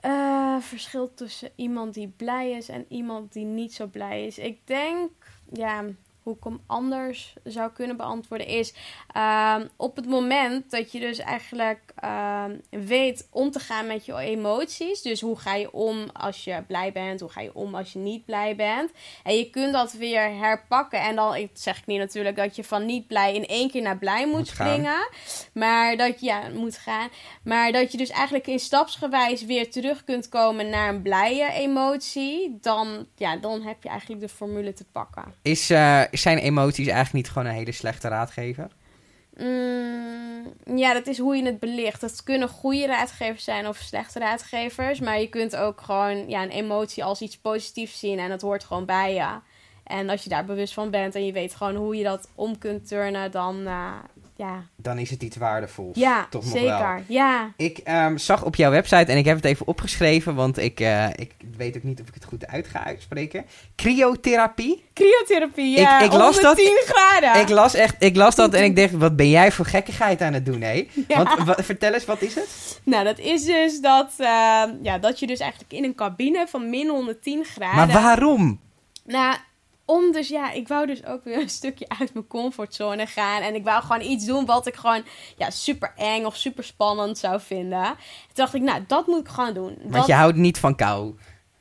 Uh, 0.04 0.56
verschil 0.60 1.14
tussen 1.14 1.50
iemand 1.54 1.94
die 1.94 2.08
blij 2.16 2.50
is 2.50 2.68
en 2.68 2.84
iemand 2.88 3.32
die 3.32 3.44
niet 3.44 3.74
zo 3.74 3.86
blij 3.86 4.26
is. 4.26 4.38
Ik 4.38 4.58
denk, 4.64 5.10
ja, 5.52 5.84
hoe 6.24 6.36
ik 6.36 6.44
hem 6.44 6.60
anders 6.66 7.34
zou 7.44 7.70
kunnen 7.72 7.96
beantwoorden, 7.96 8.46
is 8.46 8.74
uh, 9.16 9.56
op 9.76 9.96
het 9.96 10.06
moment 10.06 10.70
dat 10.70 10.92
je 10.92 11.00
dus 11.00 11.18
eigenlijk 11.18 11.92
uh, 12.04 12.44
weet 12.70 13.28
om 13.30 13.50
te 13.50 13.58
gaan 13.58 13.86
met 13.86 14.06
je 14.06 14.18
emoties. 14.18 15.02
Dus 15.02 15.20
hoe 15.20 15.38
ga 15.38 15.54
je 15.54 15.72
om 15.72 16.08
als 16.12 16.44
je 16.44 16.62
blij 16.66 16.92
bent, 16.92 17.20
hoe 17.20 17.30
ga 17.30 17.40
je 17.40 17.54
om 17.54 17.74
als 17.74 17.92
je 17.92 17.98
niet 17.98 18.24
blij 18.24 18.56
bent. 18.56 18.90
En 19.22 19.36
je 19.36 19.50
kunt 19.50 19.72
dat 19.72 19.92
weer 19.92 20.36
herpakken. 20.36 21.00
En 21.00 21.16
dan 21.16 21.48
zeg 21.52 21.78
ik 21.78 21.86
niet 21.86 21.98
natuurlijk 21.98 22.36
dat 22.36 22.56
je 22.56 22.64
van 22.64 22.86
niet 22.86 23.06
blij 23.06 23.34
in 23.34 23.46
één 23.46 23.70
keer 23.70 23.82
naar 23.82 23.98
blij 23.98 24.26
moet, 24.26 24.36
moet 24.36 24.46
springen. 24.46 25.08
Maar 25.52 25.96
dat 25.96 26.20
je 26.20 26.26
ja, 26.26 26.48
moet 26.54 26.76
gaan. 26.76 27.08
Maar 27.42 27.72
dat 27.72 27.92
je 27.92 27.98
dus 27.98 28.10
eigenlijk 28.10 28.46
in 28.46 28.58
stapsgewijs 28.58 29.44
weer 29.44 29.70
terug 29.70 30.04
kunt 30.04 30.28
komen 30.28 30.68
naar 30.68 30.88
een 30.88 31.02
blije 31.02 31.52
emotie. 31.52 32.58
Dan, 32.60 33.06
ja, 33.16 33.36
dan 33.36 33.62
heb 33.62 33.82
je 33.82 33.88
eigenlijk 33.88 34.20
de 34.20 34.28
formule 34.28 34.72
te 34.72 34.84
pakken. 34.92 35.24
Is, 35.42 35.70
uh, 35.70 36.02
zijn 36.14 36.38
emoties 36.38 36.86
eigenlijk 36.86 37.12
niet 37.12 37.28
gewoon 37.28 37.48
een 37.48 37.54
hele 37.54 37.72
slechte 37.72 38.08
raadgever? 38.08 38.68
Mm, 39.36 40.52
ja, 40.76 40.92
dat 40.92 41.06
is 41.06 41.18
hoe 41.18 41.36
je 41.36 41.44
het 41.44 41.58
belicht. 41.58 42.00
Dat 42.00 42.22
kunnen 42.22 42.48
goede 42.48 42.86
raadgevers 42.86 43.44
zijn 43.44 43.68
of 43.68 43.76
slechte 43.76 44.18
raadgevers. 44.18 45.00
Maar 45.00 45.20
je 45.20 45.28
kunt 45.28 45.56
ook 45.56 45.80
gewoon 45.80 46.28
ja, 46.28 46.42
een 46.42 46.50
emotie 46.50 47.04
als 47.04 47.20
iets 47.20 47.38
positiefs 47.38 47.98
zien. 47.98 48.18
En 48.18 48.28
dat 48.28 48.40
hoort 48.40 48.64
gewoon 48.64 48.84
bij 48.84 49.14
je. 49.14 49.40
En 49.84 50.08
als 50.08 50.22
je 50.22 50.28
daar 50.28 50.44
bewust 50.44 50.74
van 50.74 50.90
bent 50.90 51.14
en 51.14 51.26
je 51.26 51.32
weet 51.32 51.54
gewoon 51.54 51.74
hoe 51.74 51.96
je 51.96 52.04
dat 52.04 52.28
om 52.34 52.58
kunt 52.58 52.88
turnen, 52.88 53.30
dan, 53.30 53.60
uh, 53.60 53.92
ja, 54.36 54.62
Dan 54.76 54.98
is 54.98 55.10
het 55.10 55.22
iets 55.22 55.36
waardevols. 55.36 55.96
ja 55.98 56.26
toch 56.30 56.42
nog 56.44 56.52
zeker. 56.52 56.78
wel. 56.78 57.02
Ja, 57.08 57.52
Ik 57.56 57.78
ehm, 57.78 58.16
zag 58.16 58.44
op 58.44 58.56
jouw 58.56 58.70
website, 58.70 59.12
en 59.12 59.16
ik 59.18 59.24
heb 59.24 59.36
het 59.36 59.44
even 59.44 59.66
opgeschreven, 59.66 60.34
want 60.34 60.58
ik, 60.58 60.80
eh, 60.80 61.06
ik 61.14 61.32
weet 61.56 61.76
ook 61.76 61.82
niet 61.82 62.00
of 62.00 62.08
ik 62.08 62.14
het 62.14 62.24
goed 62.24 62.46
uit 62.46 62.66
ga 62.68 62.84
uitspreken. 62.84 63.44
Cryotherapie. 63.76 64.84
cryotherapie, 64.94 65.78
ja. 65.78 65.98
Ik- 65.98 66.04
ik 66.04 66.12
las 66.12 66.40
dat- 66.40 66.56
110 66.56 66.82
graden. 66.86 67.40
Ik 67.40 67.48
las 67.48 67.74
echt, 67.74 67.94
ik 67.98 68.16
las 68.16 68.34
dat 68.34 68.54
en 68.54 68.64
ik 68.64 68.76
dacht, 68.80 68.90
wat 68.92 69.16
ben 69.16 69.28
jij 69.30 69.52
voor 69.52 69.64
gekkigheid 69.66 70.20
aan 70.22 70.32
het 70.32 70.46
doen, 70.46 70.60
hé? 70.60 70.88
Ja. 71.08 71.22
Want 71.24 71.44
wa- 71.44 71.62
vertel 71.62 71.92
eens, 71.92 72.04
wat 72.04 72.22
is 72.22 72.34
het? 72.34 72.80
Nou, 72.84 73.04
dat 73.04 73.18
is 73.18 73.44
dus 73.44 73.80
dat, 73.80 74.12
eh, 74.18 74.62
ja, 74.82 74.98
dat 75.00 75.18
je 75.18 75.26
dus 75.26 75.38
eigenlijk 75.38 75.72
in 75.72 75.84
een 75.84 75.94
cabine 75.94 76.46
van 76.48 76.70
min 76.70 76.88
110 76.88 77.44
graden... 77.44 77.76
Maar 77.76 78.02
waarom? 78.02 78.60
Nou, 79.04 79.36
om 79.84 80.12
dus, 80.12 80.28
ja, 80.28 80.50
ik 80.52 80.68
wou 80.68 80.86
dus 80.86 81.04
ook 81.06 81.24
weer 81.24 81.40
een 81.40 81.48
stukje 81.48 81.88
uit 81.98 82.14
mijn 82.14 82.26
comfortzone 82.26 83.06
gaan. 83.06 83.42
En 83.42 83.54
ik 83.54 83.64
wou 83.64 83.82
gewoon 83.82 84.02
iets 84.02 84.24
doen 84.26 84.46
wat 84.46 84.66
ik 84.66 84.74
gewoon, 84.74 85.04
ja, 85.36 85.50
super 85.50 85.92
eng 85.96 86.24
of 86.24 86.36
super 86.36 86.64
spannend 86.64 87.18
zou 87.18 87.40
vinden. 87.40 87.84
Toen 87.84 87.96
dacht 88.34 88.54
ik, 88.54 88.62
nou, 88.62 88.84
dat 88.86 89.06
moet 89.06 89.20
ik 89.20 89.28
gewoon 89.28 89.54
doen. 89.54 89.76
Want 89.80 89.92
Dat- 89.92 90.06
je 90.06 90.12
houdt 90.14 90.36
niet 90.36 90.58
van 90.58 90.74
kou. 90.76 91.14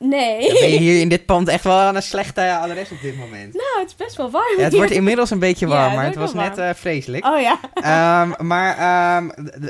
Nee. 0.03 0.47
Dan 0.47 0.59
ben 0.59 0.69
je 0.69 0.77
hier 0.77 0.99
in 0.99 1.09
dit 1.15 1.25
pand 1.25 1.47
echt 1.47 1.63
wel 1.63 1.77
aan 1.77 1.95
een 1.95 2.03
slechte 2.03 2.51
adres 2.55 2.91
op 2.91 3.01
dit 3.01 3.17
moment. 3.17 3.53
Nou, 3.53 3.79
het 3.79 3.87
is 3.87 3.95
best 3.95 4.15
wel 4.15 4.29
warm. 4.29 4.57
Ja, 4.57 4.63
het 4.63 4.73
wordt 4.73 4.91
inmiddels 4.91 5.29
een 5.29 5.39
beetje 5.39 5.67
warm, 5.67 5.83
het 5.83 5.95
maar 5.95 6.05
het 6.05 6.15
was 6.15 6.33
net 6.33 6.57
eh, 6.57 6.69
vreselijk. 6.73 7.25
Oh 7.25 7.41
ja. 7.41 7.59
Ehm, 7.73 8.33
maar 8.51 8.77
ehm, 8.77 9.29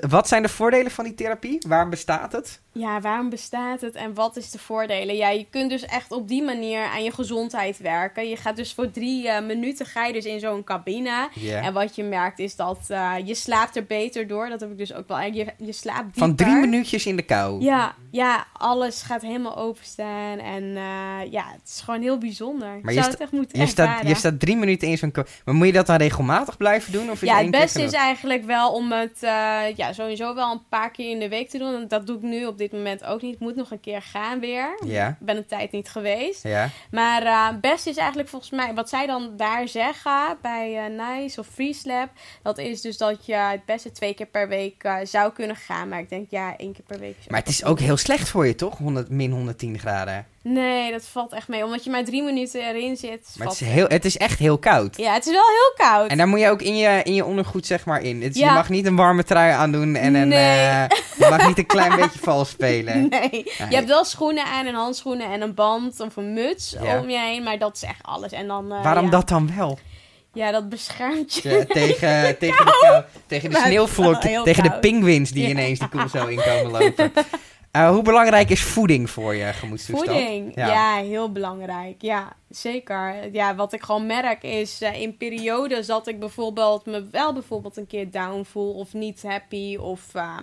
wat 0.10 0.28
zijn 0.28 0.42
de 0.42 0.50
voordelen 0.50 0.92
van 0.92 1.04
die 1.04 1.16
therapie? 1.16 1.64
Waarom 1.68 1.90
bestaat 1.90 2.32
het? 2.32 2.62
Ja, 2.72 3.02
waarom 3.02 3.30
bestaat 3.30 3.82
het 3.82 3.96
en 3.96 4.14
wat 4.14 4.38
is 4.38 4.52
de 4.52 4.60
voordelen? 4.60 5.16
Ja, 5.16 5.30
je 5.30 5.46
kunt 5.50 5.70
dus 5.70 5.86
echt 5.86 6.12
op 6.12 6.28
die 6.28 6.44
manier 6.44 6.84
aan 6.84 7.04
je 7.04 7.12
gezondheid 7.12 7.78
werken. 7.78 8.30
Je 8.30 8.38
gaat 8.38 8.56
dus 8.56 8.74
voor 8.74 8.92
drie 8.92 9.30
eh, 9.30 9.46
minuten 9.46 9.86
ga 9.86 10.06
je 10.06 10.14
dus 10.14 10.26
in 10.26 10.40
zo'n 10.40 10.64
cabine. 10.64 11.30
En 11.62 11.74
wat 11.74 11.96
je 11.96 12.04
merkt 12.04 12.40
is 12.40 12.56
dat 12.56 12.80
eh, 12.88 13.14
je 13.26 13.36
slaapt 13.36 13.76
er 13.76 13.86
beter 13.86 14.28
door. 14.28 14.50
Dat 14.50 14.60
heb 14.60 14.72
ik 14.72 14.78
dus 14.78 14.94
ook 14.94 15.08
wel. 15.08 15.20
Je, 15.20 15.46
je 15.58 15.72
slaapt 15.72 16.04
dieper. 16.04 16.20
Van 16.22 16.36
drie 16.36 16.56
minuutjes 16.56 17.06
in 17.06 17.16
de 17.16 17.22
kou. 17.22 17.62
Ja, 17.62 17.96
ja, 18.12 18.46
alles 18.54 19.02
gaat 19.02 19.22
helemaal 19.22 19.58
openstaan. 19.58 20.23
En 20.40 20.64
eh, 20.64 21.32
ja, 21.32 21.44
het 21.52 21.62
is 21.76 21.82
gewoon 21.82 22.02
heel 22.02 22.18
bijzonder. 22.18 22.80
Maar 22.82 22.94
je 22.94 23.02
sta- 23.02 23.12
het 23.12 23.20
echt 23.22 23.32
moeten 23.32 23.60
Je 23.60 23.68
staat, 23.68 24.08
je 24.08 24.16
staat 24.16 24.40
drie 24.40 24.56
minuten 24.58 24.88
in 24.88 24.98
zo'n. 24.98 25.12
Maar 25.46 25.56
moet 25.56 25.68
je 25.68 25.74
dat 25.74 25.86
dan 25.86 25.96
regelmatig 25.96 26.58
blijven 26.58 26.92
doen? 26.92 27.10
Of 27.12 27.22
Ja, 27.22 27.38
het 27.38 27.52
beste 27.52 27.82
is 27.82 27.92
eigenlijk 27.92 28.46
wel 28.46 28.72
om 28.74 28.92
het 28.92 29.18
eh, 29.24 29.62
ja, 29.76 29.94
sowieso 29.94 30.36
wel 30.36 30.52
een 30.52 30.62
paar 30.70 30.92
keer 30.92 31.12
in 31.12 31.20
de 31.20 31.30
week 31.30 31.50
te 31.50 31.58
doen. 31.58 31.76
En 31.76 31.88
dat 31.88 32.08
doe 32.08 32.16
ik 32.18 32.22
nu 32.22 32.46
op 32.46 32.58
dit 32.58 32.72
moment 32.72 33.04
ook 33.04 33.22
niet. 33.22 33.34
Ik 33.34 33.40
moet 33.40 33.56
nog 33.56 33.72
een 33.72 33.80
keer 33.80 34.02
gaan 34.02 34.40
weer. 34.40 34.78
Ja, 34.86 35.08
Ik 35.08 35.16
ben 35.26 35.38
een 35.38 35.46
tijd 35.46 35.72
niet 35.72 35.90
geweest. 35.90 36.44
ja. 36.44 36.70
Maar 36.92 37.24
eh, 37.24 37.48
het 37.48 37.62
beste 37.62 37.90
is 37.90 37.98
eigenlijk 37.98 38.30
volgens 38.30 38.52
mij, 38.52 38.74
wat 38.74 38.90
zij 38.90 39.06
dan 39.06 39.34
daar 39.38 39.68
zeggen 39.68 40.38
bij 40.42 40.88
Nice 40.90 41.40
of 41.40 41.48
Freeze 41.48 41.88
Lab. 41.88 42.10
Dat 42.44 42.58
is 42.58 42.82
dus 42.82 42.98
dat 42.98 43.26
je 43.26 43.36
het 43.36 43.66
beste 43.66 43.92
twee 43.92 44.14
keer 44.14 44.26
per 44.26 44.48
week 44.48 44.88
zou 45.04 45.32
kunnen 45.34 45.56
gaan. 45.56 45.88
Maar 45.90 46.00
ik 46.00 46.10
denk 46.10 46.30
ja, 46.30 46.58
één 46.58 46.74
keer 46.74 46.84
per 46.88 47.00
week. 47.00 47.18
Maar 47.28 47.40
het 47.40 47.50
is 47.50 47.64
ook 47.64 47.80
heel 47.80 47.98
slecht 47.98 48.30
voor 48.30 48.48
je, 48.48 48.56
toch? 48.56 48.78
100, 48.78 49.10
min 49.10 49.32
110 49.32 49.80
graden. 49.80 50.13
Nee, 50.42 50.92
dat 50.92 51.06
valt 51.06 51.34
echt 51.34 51.48
mee. 51.48 51.64
Omdat 51.64 51.84
je 51.84 51.90
maar 51.90 52.04
drie 52.04 52.24
minuten 52.24 52.62
erin 52.68 52.98
zit. 52.98 53.36
Maar 53.38 53.48
het 53.48 53.62
is, 53.62 53.68
heel, 53.68 53.86
het 53.88 54.06
is 54.06 54.18
echt 54.18 54.40
heel 54.40 54.58
koud. 54.58 54.98
Ja, 54.98 55.14
het 55.14 55.26
is 55.26 55.32
wel 55.32 55.42
heel 55.48 55.88
koud. 55.88 56.10
En 56.10 56.18
daar 56.18 56.28
moet 56.28 56.40
je 56.40 56.50
ook 56.50 56.62
in 56.62 56.76
je, 56.78 57.00
in 57.04 57.14
je 57.14 57.26
ondergoed 57.26 57.66
zeg 57.66 57.86
maar 57.86 58.02
in. 58.02 58.22
Het 58.22 58.36
is- 58.36 58.42
Ja. 58.42 58.48
Je 58.48 58.54
mag 58.54 58.70
niet 58.70 58.86
een 58.86 58.96
warme 58.96 59.24
trui 59.24 59.52
aandoen 59.52 59.96
en 59.96 60.14
een, 60.16 60.28
Nee. 60.28 60.58
eh, 60.68 60.84
je 61.18 61.28
mag 61.30 61.48
niet 61.48 61.58
een 61.58 61.66
klein 61.66 61.96
beetje 61.96 62.20
vals 62.20 62.50
spelen. 62.50 63.02
Nee, 63.10 63.30
Nee. 63.30 63.46
je 63.70 63.76
hebt 63.76 63.88
wel 63.88 64.06
schoenen 64.06 64.46
aan 64.46 64.66
en 64.66 64.74
handschoenen 64.74 65.32
en 65.32 65.42
een 65.42 65.54
band 65.54 66.00
of 66.00 66.16
een 66.16 66.34
muts 66.34 66.76
Ja. 66.84 67.00
om 67.00 67.10
je 67.10 67.20
heen. 67.20 67.44
Maar 67.44 67.58
dat 67.58 67.76
is 67.76 67.84
echt 67.84 68.00
alles. 68.02 68.32
En 68.32 68.48
dan, 68.48 68.72
eh, 68.72 68.84
Waarom 68.84 69.06
ja. 69.06 69.12
dat 69.12 69.28
dan 69.30 69.50
wel? 69.58 69.80
Ja, 70.34 70.52
dat 70.52 70.70
beschermt 70.70 71.34
je. 71.36 71.50
Ja, 71.50 71.66
tegen, 71.82 72.38
tegen 72.38 72.66
de, 72.66 72.78
kou, 72.82 73.04
tegen 73.28 73.50
de 73.50 73.56
sneeuwvlok, 73.66 74.22
tegen 74.22 74.64
de 74.64 74.72
pinguïns 74.80 75.30
die 75.32 75.44
Ja. 75.44 75.50
ineens 75.50 75.80
die 75.80 75.88
koel 75.90 76.10
zo 76.10 76.26
in 76.28 76.40
komen 76.42 76.72
lopen. 76.82 77.12
Eh, 77.74 77.90
hoe 77.90 78.02
belangrijk 78.02 78.50
is 78.50 78.64
voeding 78.64 79.10
voor 79.10 79.36
je 79.36 79.54
gemoedstoestand? 79.54 80.18
Voeding, 80.18 80.56
Ja. 80.56 80.68
ja. 80.68 81.04
heel 81.04 81.32
belangrijk. 81.32 82.02
Ja, 82.02 82.36
zeker. 82.50 83.32
Ja, 83.32 83.56
wat 83.56 83.74
ik 83.74 83.84
gewoon 83.84 84.06
merk 84.06 84.44
is 84.44 84.82
eh, 84.82 85.02
in 85.02 85.18
periodes 85.18 85.88
dat 85.88 86.08
ik 86.08 86.20
bijvoorbeeld 86.20 86.86
me 86.86 87.08
wel 87.12 87.34
bijvoorbeeld 87.34 87.78
een 87.78 87.88
keer 87.88 88.12
down 88.12 88.44
voel 88.44 88.74
of 88.74 88.94
niet 88.94 89.24
happy 89.24 89.76
of 89.78 90.16
eh, 90.16 90.38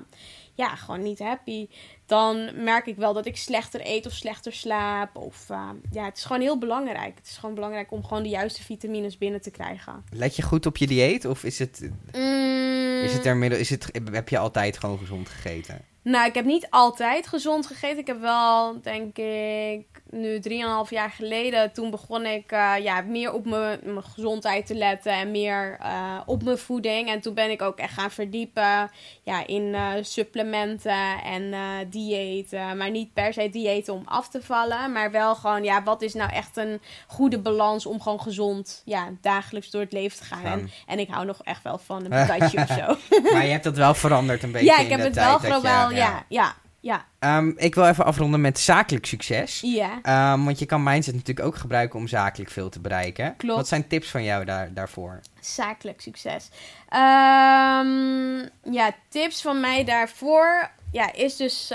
ja, 0.55 0.69
gewoon 0.77 1.03
niet 1.03 1.19
happy. 1.19 1.69
Dan 2.07 2.51
merk 2.65 2.87
ik 2.87 2.97
wel 2.97 3.13
dat 3.13 3.27
ik 3.27 3.37
slechter 3.37 3.81
eet 3.85 4.07
of 4.07 4.13
slechter 4.13 4.53
slaap. 4.53 5.17
Of 5.17 5.47
ja, 5.91 6.05
het 6.05 6.17
is 6.17 6.25
gewoon 6.25 6.43
heel 6.43 6.59
belangrijk. 6.59 7.17
Het 7.19 7.27
is 7.27 7.37
gewoon 7.37 7.55
belangrijk 7.55 7.93
om 7.93 8.05
gewoon 8.05 8.23
de 8.23 8.29
juiste 8.29 8.63
vitamines 8.63 9.19
binnen 9.19 9.41
te 9.43 9.51
krijgen. 9.51 10.05
Let 10.13 10.37
je 10.37 10.43
goed 10.43 10.67
op 10.67 10.77
je 10.77 10.87
dieet 10.87 11.25
of 11.25 11.45
is 11.45 11.59
het, 11.59 11.91
Mm. 12.13 13.03
is 13.05 13.13
het 13.13 13.27
er 13.27 13.37
middel, 13.37 13.59
is 13.59 13.71
het, 13.71 13.91
heb 14.13 14.29
je 14.29 14.39
altijd 14.39 14.79
gewoon 14.79 14.99
gezond 14.99 15.29
gegeten? 15.29 15.85
Nou, 16.03 16.27
ik 16.29 16.35
heb 16.35 16.45
niet 16.45 16.67
altijd 16.71 17.27
gezond 17.27 17.67
gegeten. 17.67 17.99
Ik 17.99 18.07
heb 18.07 18.21
wel, 18.21 18.81
denk 18.81 19.19
ik, 19.19 20.00
nu 20.11 20.41
3,5 20.49 20.91
jaar 20.91 21.11
geleden. 21.11 21.73
Toen 21.73 21.91
begon 21.91 22.27
ik 22.27 22.53
eh, 22.53 22.73
ja, 22.83 23.01
meer 23.01 23.33
op 23.33 23.47
mijn, 23.47 23.79
mijn 23.83 24.03
gezondheid 24.03 24.67
te 24.67 24.75
letten 24.75 25.13
en 25.13 25.31
meer 25.31 25.77
eh, 25.81 26.21
op 26.27 26.43
mijn 26.43 26.59
voeding. 26.59 27.09
En 27.09 27.21
toen 27.21 27.35
ben 27.35 27.51
ik 27.51 27.63
ook 27.63 27.79
echt 27.79 27.93
gaan 27.93 28.11
verdiepen 28.11 28.91
ja, 29.23 29.47
in 29.47 29.75
eh, 29.75 29.89
supplementen 30.01 31.23
en 31.25 31.55
diëten. 31.91 32.77
Maar 32.77 32.91
niet 32.91 33.13
per 33.13 33.33
se 33.33 33.51
diëten 33.51 33.95
om 33.95 34.03
af 34.05 34.29
te 34.29 34.43
vallen. 34.43 34.93
Maar 34.93 35.11
wel 35.11 35.35
gewoon, 35.35 35.65
ja, 35.65 35.83
wat 35.83 36.03
is 36.03 36.15
nou 36.15 36.33
echt 36.33 36.57
een 36.57 36.81
goede 37.07 37.39
balans 37.39 37.87
om 37.87 38.01
gewoon 38.01 38.21
gezond 38.21 38.83
ja, 38.85 39.09
dagelijks 39.21 39.71
door 39.71 39.81
het 39.81 39.93
leven 39.93 40.19
te 40.19 40.25
gaan. 40.25 40.45
En, 40.45 40.71
en 40.87 40.99
ik 40.99 41.09
hou 41.09 41.27
nog 41.27 41.41
echt 41.43 41.63
wel 41.63 41.79
van 41.79 42.05
een 42.05 42.11
patatje 42.27 42.59
of 42.59 42.69
zo. 42.69 43.21
Maar 43.33 43.45
je 43.45 43.51
hebt 43.51 43.65
dat 43.65 43.77
wel 43.77 43.95
veranderd 43.95 44.43
een 44.43 44.53
beetje 44.53 44.67
ja, 44.67 44.79
in 44.79 44.85
ik 44.85 44.91
heb 44.91 44.99
de 44.99 45.05
het 45.05 45.41
tijd 45.41 45.63
wel, 45.63 45.91
ja, 45.91 46.25
ja, 46.29 46.55
ja. 46.81 47.07
Ehm, 47.19 47.53
ik 47.57 47.75
wil 47.75 47.87
even 47.87 48.05
afronden 48.05 48.41
met 48.41 48.59
zakelijk 48.59 49.07
succes. 49.07 49.61
Ja. 49.61 49.99
Ehm, 50.03 50.45
want 50.45 50.59
je 50.59 50.67
kan 50.67 50.83
Mindset 50.83 51.15
natuurlijk 51.15 51.47
ook 51.47 51.57
gebruiken 51.57 51.99
om 51.99 52.09
zakelijk 52.09 52.51
veel 52.51 52.69
te 52.69 52.81
bereiken. 52.81 53.37
Klopt. 53.37 53.57
Wat 53.57 53.69
zijn 53.69 53.87
tips 53.87 54.09
van 54.11 54.25
jou 54.25 54.45
daar, 54.45 54.75
daarvoor? 54.75 55.21
Zakelijk 55.41 56.01
succes. 56.01 56.49
Ehm, 56.89 58.39
ja, 58.73 58.95
tips 59.09 59.43
van 59.43 59.61
mij 59.61 59.85
daarvoor 59.85 60.71
ja, 60.93 61.13
is 61.13 61.37
dus 61.37 61.73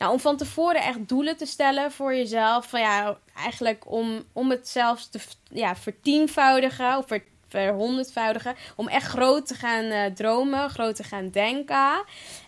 nou, 0.00 0.12
om 0.12 0.20
van 0.20 0.36
tevoren 0.36 0.82
echt 0.82 1.08
doelen 1.08 1.36
te 1.36 1.46
stellen 1.46 1.92
voor 1.92 2.14
jezelf. 2.14 2.68
Van, 2.68 2.80
ja, 2.80 3.18
eigenlijk 3.36 3.90
om, 3.90 4.24
om 4.32 4.50
het 4.50 4.68
zelfs 4.68 5.08
te 5.08 5.20
ja, 5.50 5.76
vertienvoudigen 5.76 6.96
of 6.96 7.06
ver, 7.06 7.22
verhonderdvoudigen. 7.50 8.54
Om 8.76 8.88
echt 8.88 9.06
groot 9.06 9.46
te 9.46 9.54
gaan 9.54 9.84
eh, 9.84 10.04
dromen, 10.14 10.70
groot 10.70 10.96
te 10.96 11.02
gaan 11.04 11.30
denken. 11.30 12.04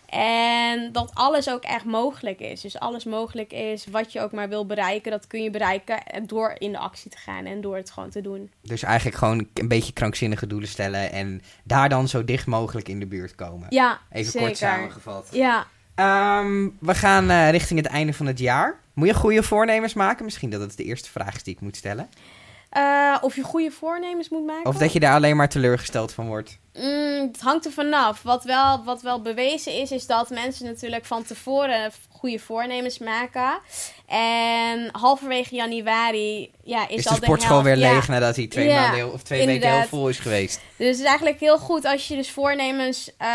En 0.09 0.91
dat 0.91 1.11
alles 1.13 1.49
ook 1.49 1.63
echt 1.63 1.85
mogelijk 1.85 2.39
is. 2.39 2.61
Dus 2.61 2.79
alles 2.79 3.03
mogelijk 3.03 3.51
is 3.51 3.85
wat 3.85 4.11
je 4.11 4.21
ook 4.21 4.31
maar 4.31 4.49
wil 4.49 4.65
bereiken. 4.65 5.11
Dat 5.11 5.27
kun 5.27 5.43
je 5.43 5.49
bereiken 5.49 5.97
door 6.25 6.55
in 6.57 6.71
de 6.71 6.77
actie 6.77 7.11
te 7.11 7.17
gaan 7.17 7.45
en 7.45 7.61
door 7.61 7.75
het 7.75 7.91
gewoon 7.91 8.09
te 8.09 8.21
doen. 8.21 8.51
Dus 8.61 8.83
eigenlijk 8.83 9.17
gewoon 9.17 9.47
een 9.53 9.67
beetje 9.67 9.93
krankzinnige 9.93 10.47
doelen 10.47 10.69
stellen 10.69 11.11
en 11.11 11.41
daar 11.63 11.89
dan 11.89 12.07
zo 12.07 12.23
dicht 12.23 12.45
mogelijk 12.47 12.89
in 12.89 12.99
de 12.99 13.05
buurt 13.05 13.35
komen. 13.35 13.67
Ja, 13.69 13.99
Even 14.11 14.31
zeker. 14.31 14.47
kort 14.47 14.57
samengevat. 14.57 15.27
Ja, 15.31 15.67
Ehm, 15.95 16.67
we 16.79 16.95
gaan 16.95 17.29
eh, 17.29 17.49
richting 17.49 17.79
het 17.79 17.91
einde 17.91 18.13
van 18.13 18.25
het 18.25 18.39
jaar. 18.39 18.79
Moet 18.93 19.07
je 19.07 19.13
goede 19.13 19.43
voornemens 19.43 19.93
maken? 19.93 20.25
Misschien 20.25 20.49
dat 20.49 20.61
het 20.61 20.77
de 20.77 20.83
eerste 20.83 21.09
vraag 21.09 21.35
is 21.35 21.43
die 21.43 21.53
ik 21.53 21.61
moet 21.61 21.75
stellen. 21.75 22.09
Eh, 22.73 23.15
of 23.21 23.35
je 23.35 23.41
goede 23.43 23.71
voornemens 23.71 24.29
moet 24.29 24.45
maken. 24.45 24.65
Of 24.69 24.77
dat 24.77 24.93
je 24.93 24.99
daar 24.99 25.13
alleen 25.15 25.35
maar 25.35 25.49
teleurgesteld 25.49 26.11
van 26.13 26.27
wordt. 26.27 26.57
Mm, 26.73 27.29
het 27.31 27.41
hangt 27.41 27.65
er 27.65 27.71
vanaf. 27.71 28.21
Wat 28.21 28.43
wel, 28.43 28.83
wat 28.83 29.01
wel 29.01 29.21
bewezen 29.21 29.73
is, 29.73 29.91
is 29.91 30.05
dat 30.05 30.29
mensen 30.29 30.65
natuurlijk 30.65 31.05
van 31.05 31.23
tevoren 31.23 31.91
goede 32.09 32.39
voornemens 32.39 32.97
maken. 32.99 33.59
En 34.07 34.89
halverwege 34.91 35.55
januari 35.55 36.51
ja, 36.63 36.87
is, 36.89 36.95
Is, 36.95 37.07
al 37.07 37.15
de 37.19 37.23
sportschool 37.25 37.63
helft- 37.63 37.79
weer 37.79 37.87
ja. 37.87 37.93
leeg 37.93 38.07
nadat 38.07 38.35
hij 38.35 38.47
twee, 38.47 38.67
Ja, 38.67 38.75
maanden 38.81 38.95
heel- 38.99 39.09
of 39.11 39.23
twee 39.23 39.45
weken 39.45 39.71
heel 39.71 39.87
vol 39.87 40.09
is 40.09 40.19
geweest? 40.19 40.59
Dus 40.77 40.87
het 40.87 40.99
is 40.99 41.05
eigenlijk 41.05 41.39
heel 41.39 41.57
goed 41.57 41.85
als 41.85 42.07
je 42.07 42.15
dus 42.15 42.31
voornemens 42.31 43.11
eh, 43.17 43.27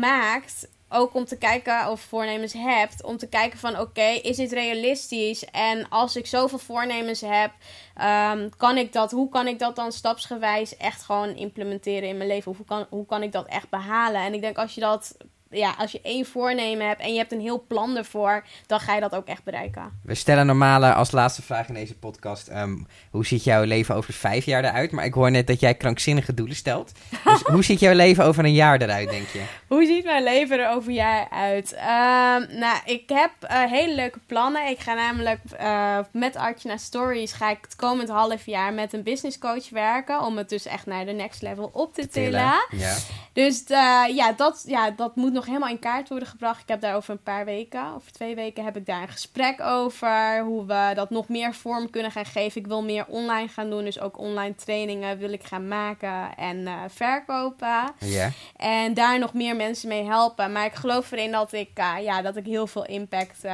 maakt. 0.00 0.68
Ook 0.92 1.14
om 1.14 1.24
te 1.24 1.36
kijken 1.38 1.90
of 1.90 2.00
voornemens 2.00 2.52
hebt. 2.52 3.04
Om 3.04 3.16
te 3.16 3.28
kijken 3.28 3.58
van 3.58 3.78
oké, 3.78 4.02
is 4.02 4.36
dit 4.36 4.52
realistisch? 4.52 5.44
En 5.44 5.88
als 5.88 6.16
ik 6.16 6.26
zoveel 6.26 6.58
voornemens 6.58 7.20
heb, 7.20 7.52
ehm, 7.94 8.48
kan 8.56 8.76
ik 8.76 8.92
dat, 8.92 9.10
hoe 9.10 9.28
kan 9.28 9.46
ik 9.46 9.58
dat 9.58 9.76
dan 9.76 9.92
stapsgewijs 9.92 10.76
echt 10.76 11.02
gewoon 11.02 11.36
implementeren 11.36 12.08
in 12.08 12.16
mijn 12.16 12.28
leven? 12.28 12.54
Hoe 12.56 12.66
kan, 12.66 12.86
hoe 12.90 13.06
kan 13.06 13.22
ik 13.22 13.32
dat 13.32 13.46
echt 13.46 13.68
behalen? 13.68 14.20
En 14.20 14.34
ik 14.34 14.40
denk 14.40 14.58
als 14.58 14.74
je 14.74 14.80
dat 14.80 15.16
ja, 15.50 15.74
als 15.78 15.92
je 15.92 16.00
één 16.02 16.26
voornemen 16.26 16.86
hebt 16.86 17.00
en 17.00 17.12
je 17.12 17.18
hebt 17.18 17.32
een 17.32 17.40
heel 17.40 17.64
plan 17.68 17.96
ervoor, 17.96 18.44
dan 18.66 18.80
ga 18.80 18.94
je 18.94 19.00
dat 19.00 19.14
ook 19.14 19.26
echt 19.26 19.44
bereiken. 19.44 20.00
We 20.02 20.14
stellen 20.14 20.46
normale 20.46 20.92
als 20.92 21.10
laatste 21.10 21.42
vraag 21.42 21.68
in 21.68 21.74
deze 21.74 21.94
podcast: 21.94 22.48
ehm, 22.48 22.76
hoe 23.10 23.26
ziet 23.26 23.44
jouw 23.44 23.64
leven 23.64 23.94
over 23.94 24.12
vijf 24.12 24.44
jaar 24.44 24.64
eruit? 24.64 24.90
Maar 24.90 25.04
ik 25.04 25.14
hoor 25.14 25.30
net 25.30 25.46
dat 25.46 25.60
jij 25.60 25.74
krankzinnige 25.74 26.34
doelen 26.34 26.56
stelt. 26.56 26.92
Dus 27.24 27.42
hoe 27.54 27.64
ziet 27.64 27.80
jouw 27.80 27.94
leven 27.94 28.24
over 28.24 28.44
een 28.44 28.52
jaar 28.52 28.82
eruit, 28.82 29.10
denk 29.10 29.28
je? 29.28 29.42
Hoe 29.68 29.84
ziet 29.84 30.04
mijn 30.04 30.22
leven 30.22 30.58
er 30.58 30.70
over 30.70 30.88
een 30.88 30.94
jaar 30.94 31.28
uit? 31.30 31.72
Ehm, 31.72 32.58
nou, 32.58 32.78
ik 32.84 33.08
heb 33.08 33.30
eh, 33.40 33.64
hele 33.64 33.94
leuke 33.94 34.18
plannen. 34.26 34.68
Ik 34.68 34.78
ga 34.78 34.94
namelijk 34.94 35.40
uh, 35.60 35.98
met 36.12 36.36
Artjana 36.36 36.76
Stories 36.76 37.32
ga 37.32 37.50
ik 37.50 37.58
het 37.60 37.76
komend 37.76 38.08
half 38.08 38.46
jaar 38.46 38.72
met 38.72 38.92
een 38.92 39.02
business 39.02 39.38
coach 39.38 39.70
werken. 39.70 40.22
Om 40.22 40.36
het 40.36 40.48
dus 40.48 40.66
echt 40.66 40.86
naar 40.86 41.04
de 41.04 41.12
next 41.12 41.42
level 41.42 41.70
op 41.72 41.94
te 41.94 42.08
tillen. 42.08 42.52
Ja. 42.70 42.96
Dus 43.32 43.64
uh, 43.68 44.04
ja, 44.16 44.32
dat, 44.36 44.64
ja, 44.66 44.90
dat 44.90 45.16
moet 45.16 45.32
nog 45.32 45.39
helemaal 45.46 45.68
in 45.68 45.78
kaart 45.78 46.08
worden 46.08 46.28
gebracht. 46.28 46.62
Ik 46.62 46.68
heb 46.68 46.80
daar 46.80 46.96
over 46.96 47.10
een 47.10 47.22
paar 47.22 47.44
weken, 47.44 47.94
over 47.94 48.12
twee 48.12 48.34
weken, 48.34 48.64
heb 48.64 48.76
ik 48.76 48.86
daar 48.86 49.02
een 49.02 49.08
gesprek 49.08 49.60
over. 49.60 50.40
Hoe 50.40 50.66
we 50.66 50.92
dat 50.94 51.10
nog 51.10 51.28
meer 51.28 51.54
vorm 51.54 51.90
kunnen 51.90 52.10
gaan 52.10 52.24
geven. 52.24 52.60
Ik 52.60 52.66
wil 52.66 52.82
meer 52.82 53.06
online 53.06 53.48
gaan 53.48 53.70
doen. 53.70 53.84
Dus 53.84 54.00
ook 54.00 54.18
online 54.18 54.54
trainingen 54.54 55.18
wil 55.18 55.32
ik 55.32 55.44
gaan 55.44 55.68
maken 55.68 56.36
en 56.36 56.56
uh, 56.56 56.82
verkopen. 56.88 57.92
En 58.56 58.94
daar 58.94 59.18
nog 59.18 59.34
meer 59.34 59.56
mensen 59.56 59.88
mee 59.88 60.04
helpen. 60.04 60.52
Maar 60.52 60.64
ik 60.64 60.74
geloof 60.74 61.10
erin 61.10 61.30
dat 61.30 61.52
ik, 61.52 61.70
uh, 61.78 61.94
ja, 62.02 62.22
dat 62.22 62.36
ik 62.36 62.44
heel 62.44 62.66
veel 62.66 62.86
impact 62.86 63.44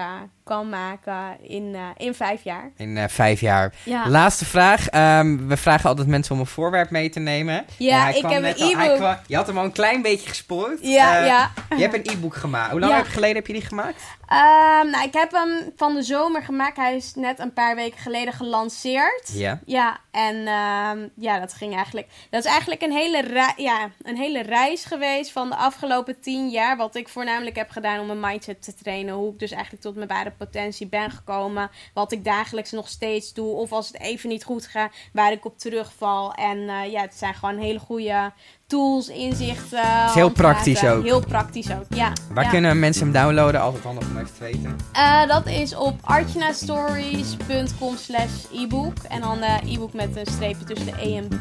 kan 0.47 0.69
maken 0.69 1.37
in, 1.43 1.77
in 1.97 2.15
vijf 2.15 2.43
jaar. 2.43 2.71
In 2.77 3.09
vijf 3.09 3.41
jaar. 3.41 3.73
Ja. 3.83 4.09
Laatste 4.09 4.45
vraag. 4.45 4.81
Um, 5.21 5.49
we 5.49 5.57
vragen 5.57 5.89
altijd 5.89 6.09
mensen 6.09 6.35
om 6.35 6.41
een 6.41 6.47
voorwerp 6.47 6.91
mee 6.91 7.09
te 7.09 7.21
nemen. 7.21 7.65
Ja, 7.79 8.09
ik 8.09 8.27
heb 8.27 8.43
een 8.43 8.79
e-book. 8.79 9.19
Je 9.27 9.37
had 9.37 9.47
hem 9.47 9.59
al 9.59 9.65
een 9.65 9.73
klein 9.73 10.03
beetje 10.03 10.29
gespoord. 10.29 10.79
Ja, 10.83 11.25
ja. 11.25 11.51
Je 11.77 11.83
hebt 11.83 11.95
een 11.95 12.15
e-book 12.17 12.35
gemaakt. 12.35 12.71
Hoe 12.71 12.81
lang 12.81 12.93
Ja. 12.93 12.99
heb 12.99 13.07
je 13.07 13.13
geleden 13.13 13.37
heb 13.37 13.47
je 13.47 13.53
die 13.53 13.63
gemaakt? 13.65 14.03
Um, 14.33 14.91
nou, 14.91 15.05
ik 15.05 15.13
heb 15.13 15.33
hem 15.33 15.73
van 15.77 15.95
de 15.95 16.03
zomer 16.03 16.43
gemaakt. 16.43 16.77
Hij 16.77 16.97
is 16.97 17.15
net 17.15 17.39
een 17.39 17.53
paar 17.53 17.75
weken 17.75 17.99
geleden 17.99 18.33
gelanceerd. 18.33 19.31
Ja. 19.33 19.61
Ja, 19.65 20.01
en 20.11 20.37
um, 20.37 21.11
ja, 21.17 21.41
dat 21.41 21.53
ging 21.53 21.75
eigenlijk. 21.75 22.09
Dat 22.31 22.45
is 22.45 22.51
eigenlijk 22.51 22.83
een 22.83 22.93
hele, 22.93 23.53
ja, 23.57 23.91
een 24.03 24.17
hele 24.17 24.43
reis 24.43 24.85
geweest 24.85 25.33
van 25.33 25.49
de 25.49 25.57
afgelopen 25.57 26.21
tien 26.21 26.49
jaar. 26.49 26.77
Wat 26.77 26.95
ik 26.95 27.09
voornamelijk 27.09 27.57
heb 27.57 27.71
gedaan 27.71 28.01
om 28.01 28.07
mijn 28.07 28.21
mindset 28.21 28.63
te 28.63 28.75
trainen. 28.75 29.15
Hoe 29.15 29.33
ik 29.33 29.39
dus 29.39 29.51
eigenlijk 29.51 29.83
tot 29.83 29.95
mijn 29.95 30.09
ware 30.09 30.31
potentie 30.31 30.87
ben 30.87 31.11
gekomen. 31.11 31.71
Wat 31.95 32.13
ik 32.13 32.25
dagelijks 32.25 32.71
nog 32.71 32.89
steeds 32.89 33.33
doe. 33.33 33.55
Of 33.55 33.73
als 33.73 33.87
het 33.87 34.01
even 34.01 34.29
niet 34.29 34.45
goed 34.45 34.67
gaat, 34.67 34.95
waar 35.13 35.33
ik 35.33 35.45
op 35.45 35.59
terugval. 35.59 36.33
En 36.33 36.59
uh, 36.59 36.91
ja, 36.93 37.01
het 37.01 37.15
zijn 37.15 37.35
gewoon 37.35 37.59
hele 37.59 37.79
goede 37.79 38.33
tools, 38.67 39.09
inzichten. 39.09 40.05
is 40.07 40.15
heel 40.15 40.31
praktisch 40.31 40.85
ook. 40.85 41.05
Heel 41.05 41.21
praktisch 41.21 41.71
ook, 41.71 41.85
ja. 41.89 42.13
Waar 42.33 42.45
ja. 42.45 42.51
kunnen 42.51 42.79
mensen 42.79 43.03
hem 43.03 43.13
downloaden? 43.13 43.61
Altijd 43.61 43.85
handig 43.85 44.09
om 44.09 44.17
even 44.17 44.31
te 44.39 44.45
weten. 44.45 44.77
Uh, 44.97 45.27
dat 45.27 45.47
is 45.47 45.77
op 45.77 45.95
artjanastories.com 46.01 47.97
slash 47.97 48.45
e-book. 48.55 48.95
En 49.09 49.21
dan 49.21 49.39
de 49.41 49.73
e-book 49.73 49.93
met 49.93 50.17
een 50.17 50.27
streepje 50.27 50.65
tussen 50.65 50.87
de 50.87 50.93
E 51.03 51.17
en 51.17 51.29
boek. 51.29 51.39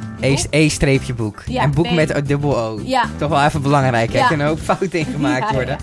E-streepje 0.49 1.13
boek. 1.13 1.43
Ja, 1.45 1.61
en 1.61 1.71
boek 1.71 1.91
met 1.91 2.15
een 2.15 2.25
dubbel 2.25 2.57
O. 2.57 2.79
Ja. 2.83 3.03
Toch 3.17 3.29
wel 3.29 3.43
even 3.43 3.61
belangrijk, 3.61 4.13
hè? 4.13 4.19
Er 4.19 4.27
kunnen 4.27 4.47
ook 4.47 4.59
fouten 4.59 4.99
in 4.99 5.05
gemaakt 5.05 5.49
Ja, 5.49 5.53
worden. 5.53 5.77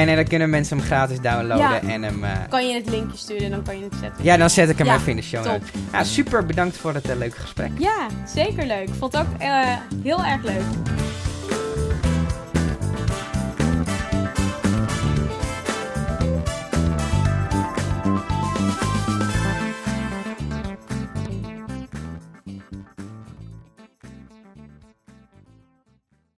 En 0.00 0.08
eh, 0.08 0.14
dan 0.16 0.24
kunnen 0.24 0.50
mensen 0.50 0.76
hem 0.78 0.86
gratis 0.86 1.20
downloaden 1.20 1.58
Ja. 1.58 1.80
en 1.92 2.02
hem... 2.02 2.24
eh, 2.24 2.30
Kan 2.48 2.68
je 2.68 2.74
het 2.74 2.88
linkje 2.90 3.18
sturen, 3.18 3.50
dan 3.50 3.62
kan 3.62 3.78
je 3.78 3.84
het 3.84 3.94
zetten. 4.00 4.24
ja, 4.24 4.36
dan 4.36 4.50
zet 4.50 4.68
ik 4.68 4.78
hem 4.78 4.86
Ja, 4.86 4.94
even 4.94 5.08
in 5.10 5.16
de 5.16 5.22
show 5.22 5.42
top. 5.44 5.62
Ja, 5.92 6.04
super 6.04 6.46
bedankt 6.46 6.76
voor 6.76 6.94
het 6.94 7.08
eh, 7.10 7.16
leuke 7.16 7.40
gesprek. 7.40 7.70
Ja, 7.78 8.06
zeker 8.34 8.66
leuk. 8.66 8.88
Vond 8.98 9.12
het 9.12 9.22
ook 9.22 9.42
uh, 9.42 9.66
heel 10.02 10.24
erg 10.24 10.42
leuk. 10.42 10.62